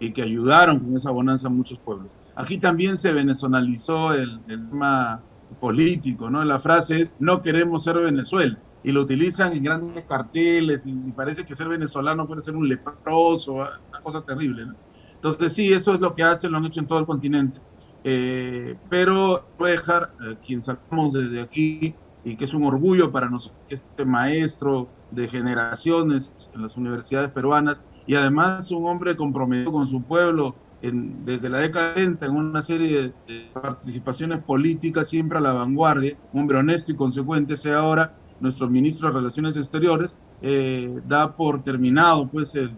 y 0.00 0.12
que 0.12 0.22
ayudaron 0.22 0.80
con 0.80 0.96
esa 0.96 1.10
bonanza 1.10 1.48
a 1.48 1.50
muchos 1.50 1.78
pueblos. 1.78 2.08
Aquí 2.34 2.56
también 2.56 2.96
se 2.96 3.12
venezonalizó 3.12 4.14
el, 4.14 4.40
el 4.48 4.66
tema 4.66 5.20
político, 5.60 6.30
¿no? 6.30 6.42
La 6.42 6.58
frase 6.58 7.02
es, 7.02 7.14
no 7.18 7.42
queremos 7.42 7.84
ser 7.84 7.98
Venezuela 7.98 8.58
y 8.82 8.92
lo 8.92 9.02
utilizan 9.02 9.52
en 9.52 9.62
grandes 9.62 10.04
carteles 10.04 10.86
y, 10.86 11.12
parece 11.12 11.44
que 11.44 11.54
ser 11.54 11.68
venezolano 11.68 12.26
puede 12.26 12.40
ser 12.40 12.56
un 12.56 12.66
leproso, 12.66 13.56
una 13.56 14.00
cosa 14.02 14.22
terrible. 14.22 14.64
¿no? 14.64 14.74
Entonces 15.16 15.52
sí, 15.52 15.70
eso 15.70 15.92
es 15.92 16.00
lo 16.00 16.14
que 16.14 16.22
hacen, 16.22 16.50
lo 16.50 16.56
han 16.56 16.64
hecho 16.64 16.80
en 16.80 16.86
todo 16.86 16.98
el 16.98 17.04
continente. 17.04 17.60
Eh, 18.04 18.74
pero 18.88 19.44
voy 19.58 19.68
a 19.68 19.72
dejar 19.72 20.14
a 20.18 20.34
quien 20.42 20.62
sacamos 20.62 21.12
desde 21.12 21.38
aquí 21.38 21.94
y 22.24 22.36
que 22.36 22.44
es 22.44 22.54
un 22.54 22.64
orgullo 22.64 23.10
para 23.10 23.28
nosotros, 23.28 23.60
este 23.68 24.04
maestro 24.04 24.88
de 25.10 25.28
generaciones 25.28 26.34
en 26.54 26.62
las 26.62 26.76
universidades 26.76 27.30
peruanas 27.30 27.82
y 28.06 28.14
además 28.14 28.70
un 28.70 28.86
hombre 28.86 29.16
comprometido 29.16 29.72
con 29.72 29.86
su 29.86 30.02
pueblo 30.02 30.54
en, 30.80 31.24
desde 31.24 31.48
la 31.48 31.58
década 31.58 31.94
de 31.94 32.02
en 32.02 32.30
una 32.30 32.62
serie 32.62 33.14
de 33.26 33.50
participaciones 33.52 34.42
políticas 34.42 35.08
siempre 35.08 35.38
a 35.38 35.40
la 35.40 35.52
vanguardia, 35.52 36.16
un 36.32 36.42
hombre 36.42 36.58
honesto 36.58 36.92
y 36.92 36.96
consecuente, 36.96 37.56
sea 37.56 37.78
ahora 37.78 38.16
nuestro 38.40 38.68
ministro 38.68 39.08
de 39.08 39.14
Relaciones 39.14 39.56
Exteriores, 39.56 40.16
eh, 40.40 41.00
da 41.06 41.36
por 41.36 41.62
terminado 41.62 42.28
pues 42.28 42.54
el 42.56 42.76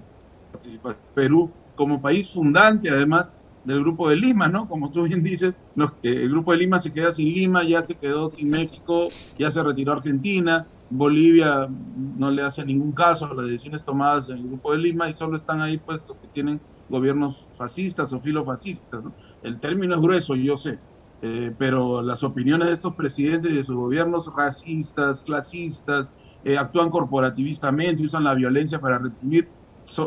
Perú 1.14 1.50
como 1.74 2.00
país 2.00 2.30
fundante 2.32 2.90
además 2.90 3.36
del 3.64 3.80
Grupo 3.80 4.08
de 4.08 4.16
Lima, 4.16 4.48
¿no? 4.48 4.68
Como 4.68 4.90
tú 4.90 5.04
bien 5.04 5.22
dices, 5.22 5.54
el 6.02 6.30
Grupo 6.30 6.52
de 6.52 6.58
Lima 6.58 6.78
se 6.78 6.92
queda 6.92 7.12
sin 7.12 7.32
Lima, 7.32 7.64
ya 7.64 7.82
se 7.82 7.94
quedó 7.94 8.28
sin 8.28 8.50
México, 8.50 9.08
ya 9.38 9.50
se 9.50 9.62
retiró 9.62 9.92
Argentina, 9.92 10.66
Bolivia 10.90 11.68
no 12.16 12.30
le 12.30 12.42
hace 12.42 12.64
ningún 12.64 12.92
caso 12.92 13.26
a 13.26 13.34
las 13.34 13.46
decisiones 13.46 13.82
tomadas 13.82 14.28
en 14.28 14.38
el 14.38 14.46
Grupo 14.46 14.72
de 14.72 14.78
Lima 14.78 15.08
y 15.08 15.14
solo 15.14 15.36
están 15.36 15.60
ahí 15.60 15.78
pues 15.78 16.02
que 16.02 16.28
tienen 16.32 16.60
gobiernos 16.88 17.46
fascistas 17.56 18.12
o 18.12 18.20
filofascistas, 18.20 19.02
¿no? 19.04 19.12
El 19.42 19.58
término 19.58 19.94
es 19.94 20.00
grueso, 20.00 20.34
yo 20.34 20.56
sé, 20.56 20.78
eh, 21.22 21.54
pero 21.58 22.02
las 22.02 22.22
opiniones 22.22 22.68
de 22.68 22.74
estos 22.74 22.94
presidentes 22.94 23.50
y 23.50 23.56
de 23.56 23.64
sus 23.64 23.76
gobiernos 23.76 24.30
racistas, 24.34 25.24
clasistas, 25.24 26.12
eh, 26.44 26.58
actúan 26.58 26.90
corporativistamente, 26.90 28.02
usan 28.04 28.24
la 28.24 28.34
violencia 28.34 28.78
para 28.78 28.98
reprimir 28.98 29.48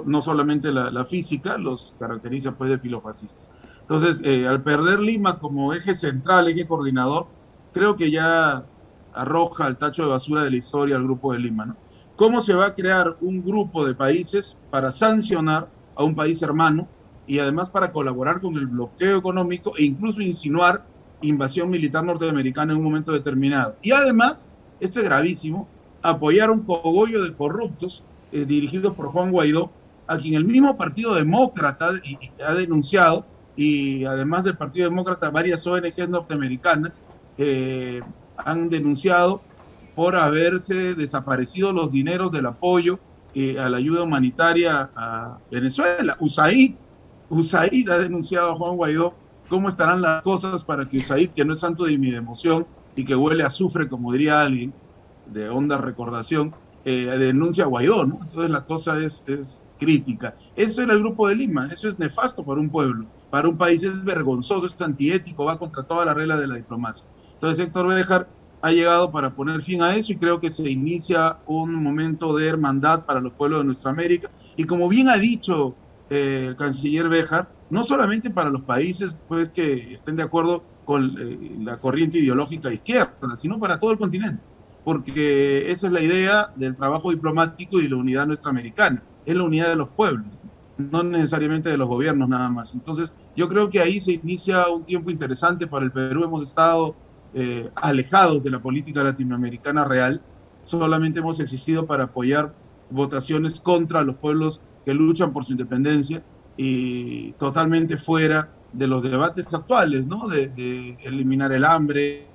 no 0.05 0.21
solamente 0.21 0.71
la, 0.71 1.05
física, 1.05 1.57
los 1.57 1.95
caracteriza 1.99 2.53
pues 2.53 2.71
de 2.71 2.79
filofascistas. 2.79 3.49
Entonces, 3.81 4.21
eh, 4.25 4.47
al 4.47 4.63
perder 4.63 4.99
Lima 4.99 5.39
como 5.39 5.73
eje 5.73 5.95
central, 5.95 6.47
eje 6.47 6.67
coordinador, 6.67 7.27
creo 7.73 7.95
que 7.95 8.11
ya 8.11 8.65
arroja 9.13 9.65
al 9.65 9.77
tacho 9.77 10.03
de 10.03 10.09
basura 10.09 10.43
de 10.43 10.51
la 10.51 10.57
historia 10.57 10.95
al 10.95 11.03
grupo 11.03 11.33
de 11.33 11.39
Lima. 11.39 11.65
¿no? 11.65 11.75
¿Cómo 12.15 12.41
se 12.41 12.53
va 12.53 12.67
a 12.67 12.75
crear 12.75 13.17
un 13.21 13.43
grupo 13.43 13.85
de 13.85 13.93
países 13.93 14.57
para 14.69 14.91
sancionar 14.91 15.69
a 15.95 16.03
un 16.03 16.15
país 16.15 16.41
hermano 16.41 16.87
y 17.25 17.39
además 17.39 17.69
para 17.69 17.91
colaborar 17.91 18.41
con 18.41 18.55
el 18.55 18.67
bloqueo 18.67 19.17
económico 19.17 19.73
e 19.77 19.83
incluso 19.83 20.21
insinuar 20.21 20.85
invasión 21.21 21.69
militar 21.69 22.03
norteamericana 22.03 22.73
en 22.73 22.79
un 22.79 22.85
momento 22.85 23.11
determinado. 23.11 23.75
Y 23.81 23.91
además, 23.91 24.55
esto 24.79 24.99
es 24.99 25.05
gravísimo, 25.05 25.67
apoyar 26.01 26.51
un 26.51 26.61
cogollo 26.61 27.23
de 27.23 27.35
corruptos 27.35 28.03
eh, 28.31 28.45
dirigidos 28.45 28.93
por 28.93 29.07
Juan 29.07 29.31
Guaidó, 29.31 29.71
a 30.07 30.17
quien 30.17 30.35
el 30.35 30.45
mismo 30.45 30.77
Partido 30.77 31.13
Demócrata 31.15 31.91
ha 32.45 32.53
denunciado, 32.53 33.25
y 33.55 34.05
además 34.05 34.43
del 34.43 34.55
Partido 34.55 34.89
Demócrata, 34.89 35.29
varias 35.29 35.65
ONGs 35.65 36.09
norteamericanas 36.09 37.01
eh, 37.37 38.01
han 38.37 38.69
denunciado 38.69 39.41
por 39.95 40.15
haberse 40.15 40.93
desaparecido 40.93 41.73
los 41.73 41.91
dineros 41.91 42.31
del 42.31 42.45
apoyo 42.45 42.99
eh, 43.33 43.59
a 43.59 43.67
la 43.67 43.77
ayuda 43.77 44.03
humanitaria 44.03 44.91
a 44.95 45.39
Venezuela. 45.49 46.15
USAID, 46.19 46.75
USAID 47.29 47.89
ha 47.89 47.97
denunciado 47.97 48.51
a 48.51 48.55
Juan 48.55 48.75
Guaidó 48.75 49.15
cómo 49.49 49.69
estarán 49.69 50.01
las 50.01 50.21
cosas 50.21 50.63
para 50.63 50.85
que 50.85 50.97
Usaid, 50.97 51.29
que 51.31 51.45
no 51.45 51.53
es 51.53 51.59
santo 51.59 51.85
de 51.85 51.97
mi 51.97 52.11
democión 52.11 52.67
y 52.95 53.05
que 53.05 53.15
huele 53.15 53.43
a 53.43 53.47
azufre, 53.47 53.87
como 53.87 54.11
diría 54.11 54.41
alguien, 54.41 54.73
de 55.25 55.49
honda 55.49 55.77
recordación, 55.77 56.53
eh, 56.89 57.17
denuncia 57.19 57.65
a 57.65 57.67
Guaidó, 57.67 58.05
¿no? 58.05 58.19
Entonces 58.21 58.49
la 58.49 58.63
cosa 58.63 58.97
es, 58.99 59.21
es 59.27 59.61
crítica. 59.77 60.35
Eso 60.55 60.81
era 60.81 60.93
el 60.93 60.99
Grupo 60.99 61.27
de 61.27 61.35
Lima, 61.35 61.67
eso 61.69 61.89
es 61.89 61.99
nefasto 61.99 62.45
para 62.45 62.61
un 62.61 62.69
pueblo, 62.69 63.07
para 63.29 63.49
un 63.49 63.57
país 63.57 63.83
es 63.83 64.05
vergonzoso, 64.05 64.65
es 64.65 64.81
antiético, 64.81 65.43
va 65.43 65.59
contra 65.59 65.83
toda 65.83 66.05
la 66.05 66.13
regla 66.13 66.37
de 66.37 66.47
la 66.47 66.55
diplomacia. 66.55 67.05
Entonces 67.33 67.65
Héctor 67.65 67.87
Béjar 67.87 68.29
ha 68.61 68.71
llegado 68.71 69.11
para 69.11 69.35
poner 69.35 69.61
fin 69.61 69.81
a 69.81 69.97
eso 69.97 70.13
y 70.13 70.15
creo 70.15 70.39
que 70.39 70.49
se 70.49 70.69
inicia 70.69 71.39
un 71.45 71.75
momento 71.75 72.33
de 72.33 72.47
hermandad 72.47 73.03
para 73.03 73.19
los 73.19 73.33
pueblos 73.33 73.59
de 73.59 73.65
nuestra 73.65 73.91
América. 73.91 74.31
Y 74.55 74.63
como 74.63 74.87
bien 74.87 75.09
ha 75.09 75.17
dicho 75.17 75.75
eh, 76.09 76.45
el 76.47 76.55
canciller 76.55 77.09
Béjar, 77.09 77.49
no 77.69 77.83
solamente 77.83 78.29
para 78.29 78.49
los 78.49 78.61
países 78.61 79.17
pues, 79.27 79.49
que 79.49 79.93
estén 79.93 80.15
de 80.15 80.23
acuerdo 80.23 80.63
con 80.85 81.17
eh, 81.19 81.57
la 81.59 81.81
corriente 81.81 82.19
ideológica 82.19 82.71
izquierda, 82.71 83.35
sino 83.35 83.59
para 83.59 83.77
todo 83.77 83.91
el 83.91 83.97
continente, 83.97 84.41
porque 84.87 85.69
esa 85.69 85.87
es 85.87 85.91
la 85.91 85.99
idea 85.99 86.53
del 86.55 86.73
trabajo 86.73 87.09
diplomático 87.09 87.81
y 87.81 87.89
la 87.89 87.97
unidad 87.97 88.25
nuestra 88.25 88.51
americana, 88.51 89.03
es 89.25 89.35
la 89.35 89.43
unidad 89.43 89.67
de 89.67 89.75
los 89.75 89.89
pueblos, 89.89 90.37
no 90.77 91.03
necesariamente 91.03 91.67
de 91.67 91.75
los 91.75 91.89
gobiernos 91.89 92.29
nada 92.29 92.47
más. 92.47 92.73
Entonces, 92.73 93.11
yo 93.35 93.49
creo 93.49 93.69
que 93.69 93.81
ahí 93.81 93.99
se 93.99 94.13
inicia 94.13 94.69
un 94.69 94.85
tiempo 94.85 95.11
interesante 95.11 95.67
para 95.67 95.83
el 95.83 95.91
Perú, 95.91 96.23
hemos 96.23 96.41
estado 96.41 96.95
eh, 97.33 97.69
alejados 97.75 98.45
de 98.45 98.49
la 98.49 98.59
política 98.59 99.03
latinoamericana 99.03 99.83
real, 99.83 100.21
solamente 100.63 101.19
hemos 101.19 101.41
existido 101.41 101.85
para 101.85 102.05
apoyar 102.05 102.53
votaciones 102.89 103.59
contra 103.59 104.03
los 104.03 104.15
pueblos 104.15 104.61
que 104.85 104.93
luchan 104.93 105.33
por 105.33 105.43
su 105.43 105.51
independencia 105.51 106.23
y 106.55 107.33
totalmente 107.33 107.97
fuera 107.97 108.53
de 108.71 108.87
los 108.87 109.03
debates 109.03 109.53
actuales, 109.53 110.07
¿no? 110.07 110.29
De, 110.29 110.95
eliminar 111.03 111.51
el 111.51 111.65
hambre, 111.65 112.25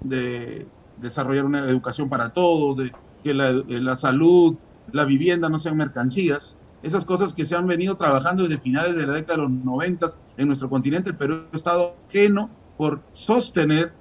de 0.00 0.66
desarrollar 1.00 1.44
una 1.44 1.60
educación 1.60 2.08
para 2.08 2.32
todos, 2.32 2.76
de 2.78 2.92
que 3.22 3.34
la, 3.34 3.50
la, 3.50 3.96
salud, 3.96 4.56
la 4.92 5.04
vivienda 5.04 5.48
no 5.48 5.58
sean 5.58 5.76
mercancías. 5.76 6.58
Esas 6.82 7.04
cosas 7.04 7.34
que 7.34 7.44
se 7.44 7.56
han 7.56 7.66
venido 7.66 7.96
trabajando 7.96 8.44
desde 8.44 8.58
finales 8.58 8.96
de 8.96 9.06
la 9.06 9.14
década 9.14 9.36
de 9.36 9.42
los 9.42 9.50
90 9.50 10.06
en 10.36 10.46
nuestro 10.46 10.70
continente, 10.70 11.10
el 11.10 11.16
Perú 11.16 11.44
ha 11.52 11.56
estado 11.56 11.96
ajeno 12.08 12.50
por 12.76 13.02
sostener 13.12 13.92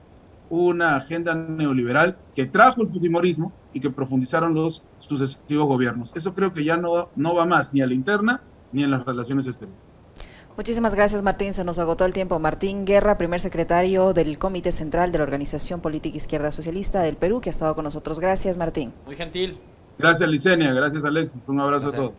una 0.50 0.96
agenda 0.96 1.34
neoliberal 1.36 2.18
que 2.36 2.46
trajo 2.46 2.84
el 2.84 2.88
fujimorismo 2.88 3.52
y 3.74 3.80
que 3.80 3.90
profundizaron 3.90 4.54
los 4.54 4.84
sucesivos 5.00 5.68
gobiernos. 5.68 6.12
Eso 6.16 6.34
creo 6.34 6.54
que 6.54 6.64
ya 6.64 6.78
no, 6.78 7.10
no 7.16 7.36
va 7.36 7.46
más 7.46 7.74
ni 7.74 7.82
a 7.82 7.88
la 7.88 7.94
interna 7.94 8.42
ni 8.72 8.84
en 8.84 8.92
las 8.92 9.06
relaciones 9.06 9.48
exteriores. 9.48 9.87
Muchísimas 10.58 10.96
gracias, 10.96 11.22
Martín. 11.22 11.54
Se 11.54 11.64
nos 11.64 11.78
agotó 11.78 12.04
el 12.04 12.14
tiempo. 12.14 12.40
Martín 12.40 12.84
Guerra, 12.84 13.20
primer 13.20 13.40
secretario 13.40 14.14
del 14.14 14.40
Comité 14.40 14.72
Central 14.72 15.12
de 15.12 15.20
la 15.20 15.24
Organización 15.24 15.82
Política 15.82 16.18
Izquierda 16.18 16.52
Socialista 16.52 17.04
del 17.04 17.16
Perú, 17.16 17.42
que 17.42 17.50
ha 17.50 17.52
estado 17.52 17.76
con 17.76 17.84
nosotros. 17.84 18.20
Gracias, 18.20 18.58
Martín. 18.58 18.92
Muy 19.06 19.16
gentil. 19.16 19.60
Gracias, 20.00 20.28
Licenia. 20.28 20.74
Gracias, 20.74 21.06
Alexis. 21.06 21.48
Un 21.48 21.60
abrazo 21.60 21.90
a 21.90 21.92
todos. 21.92 22.14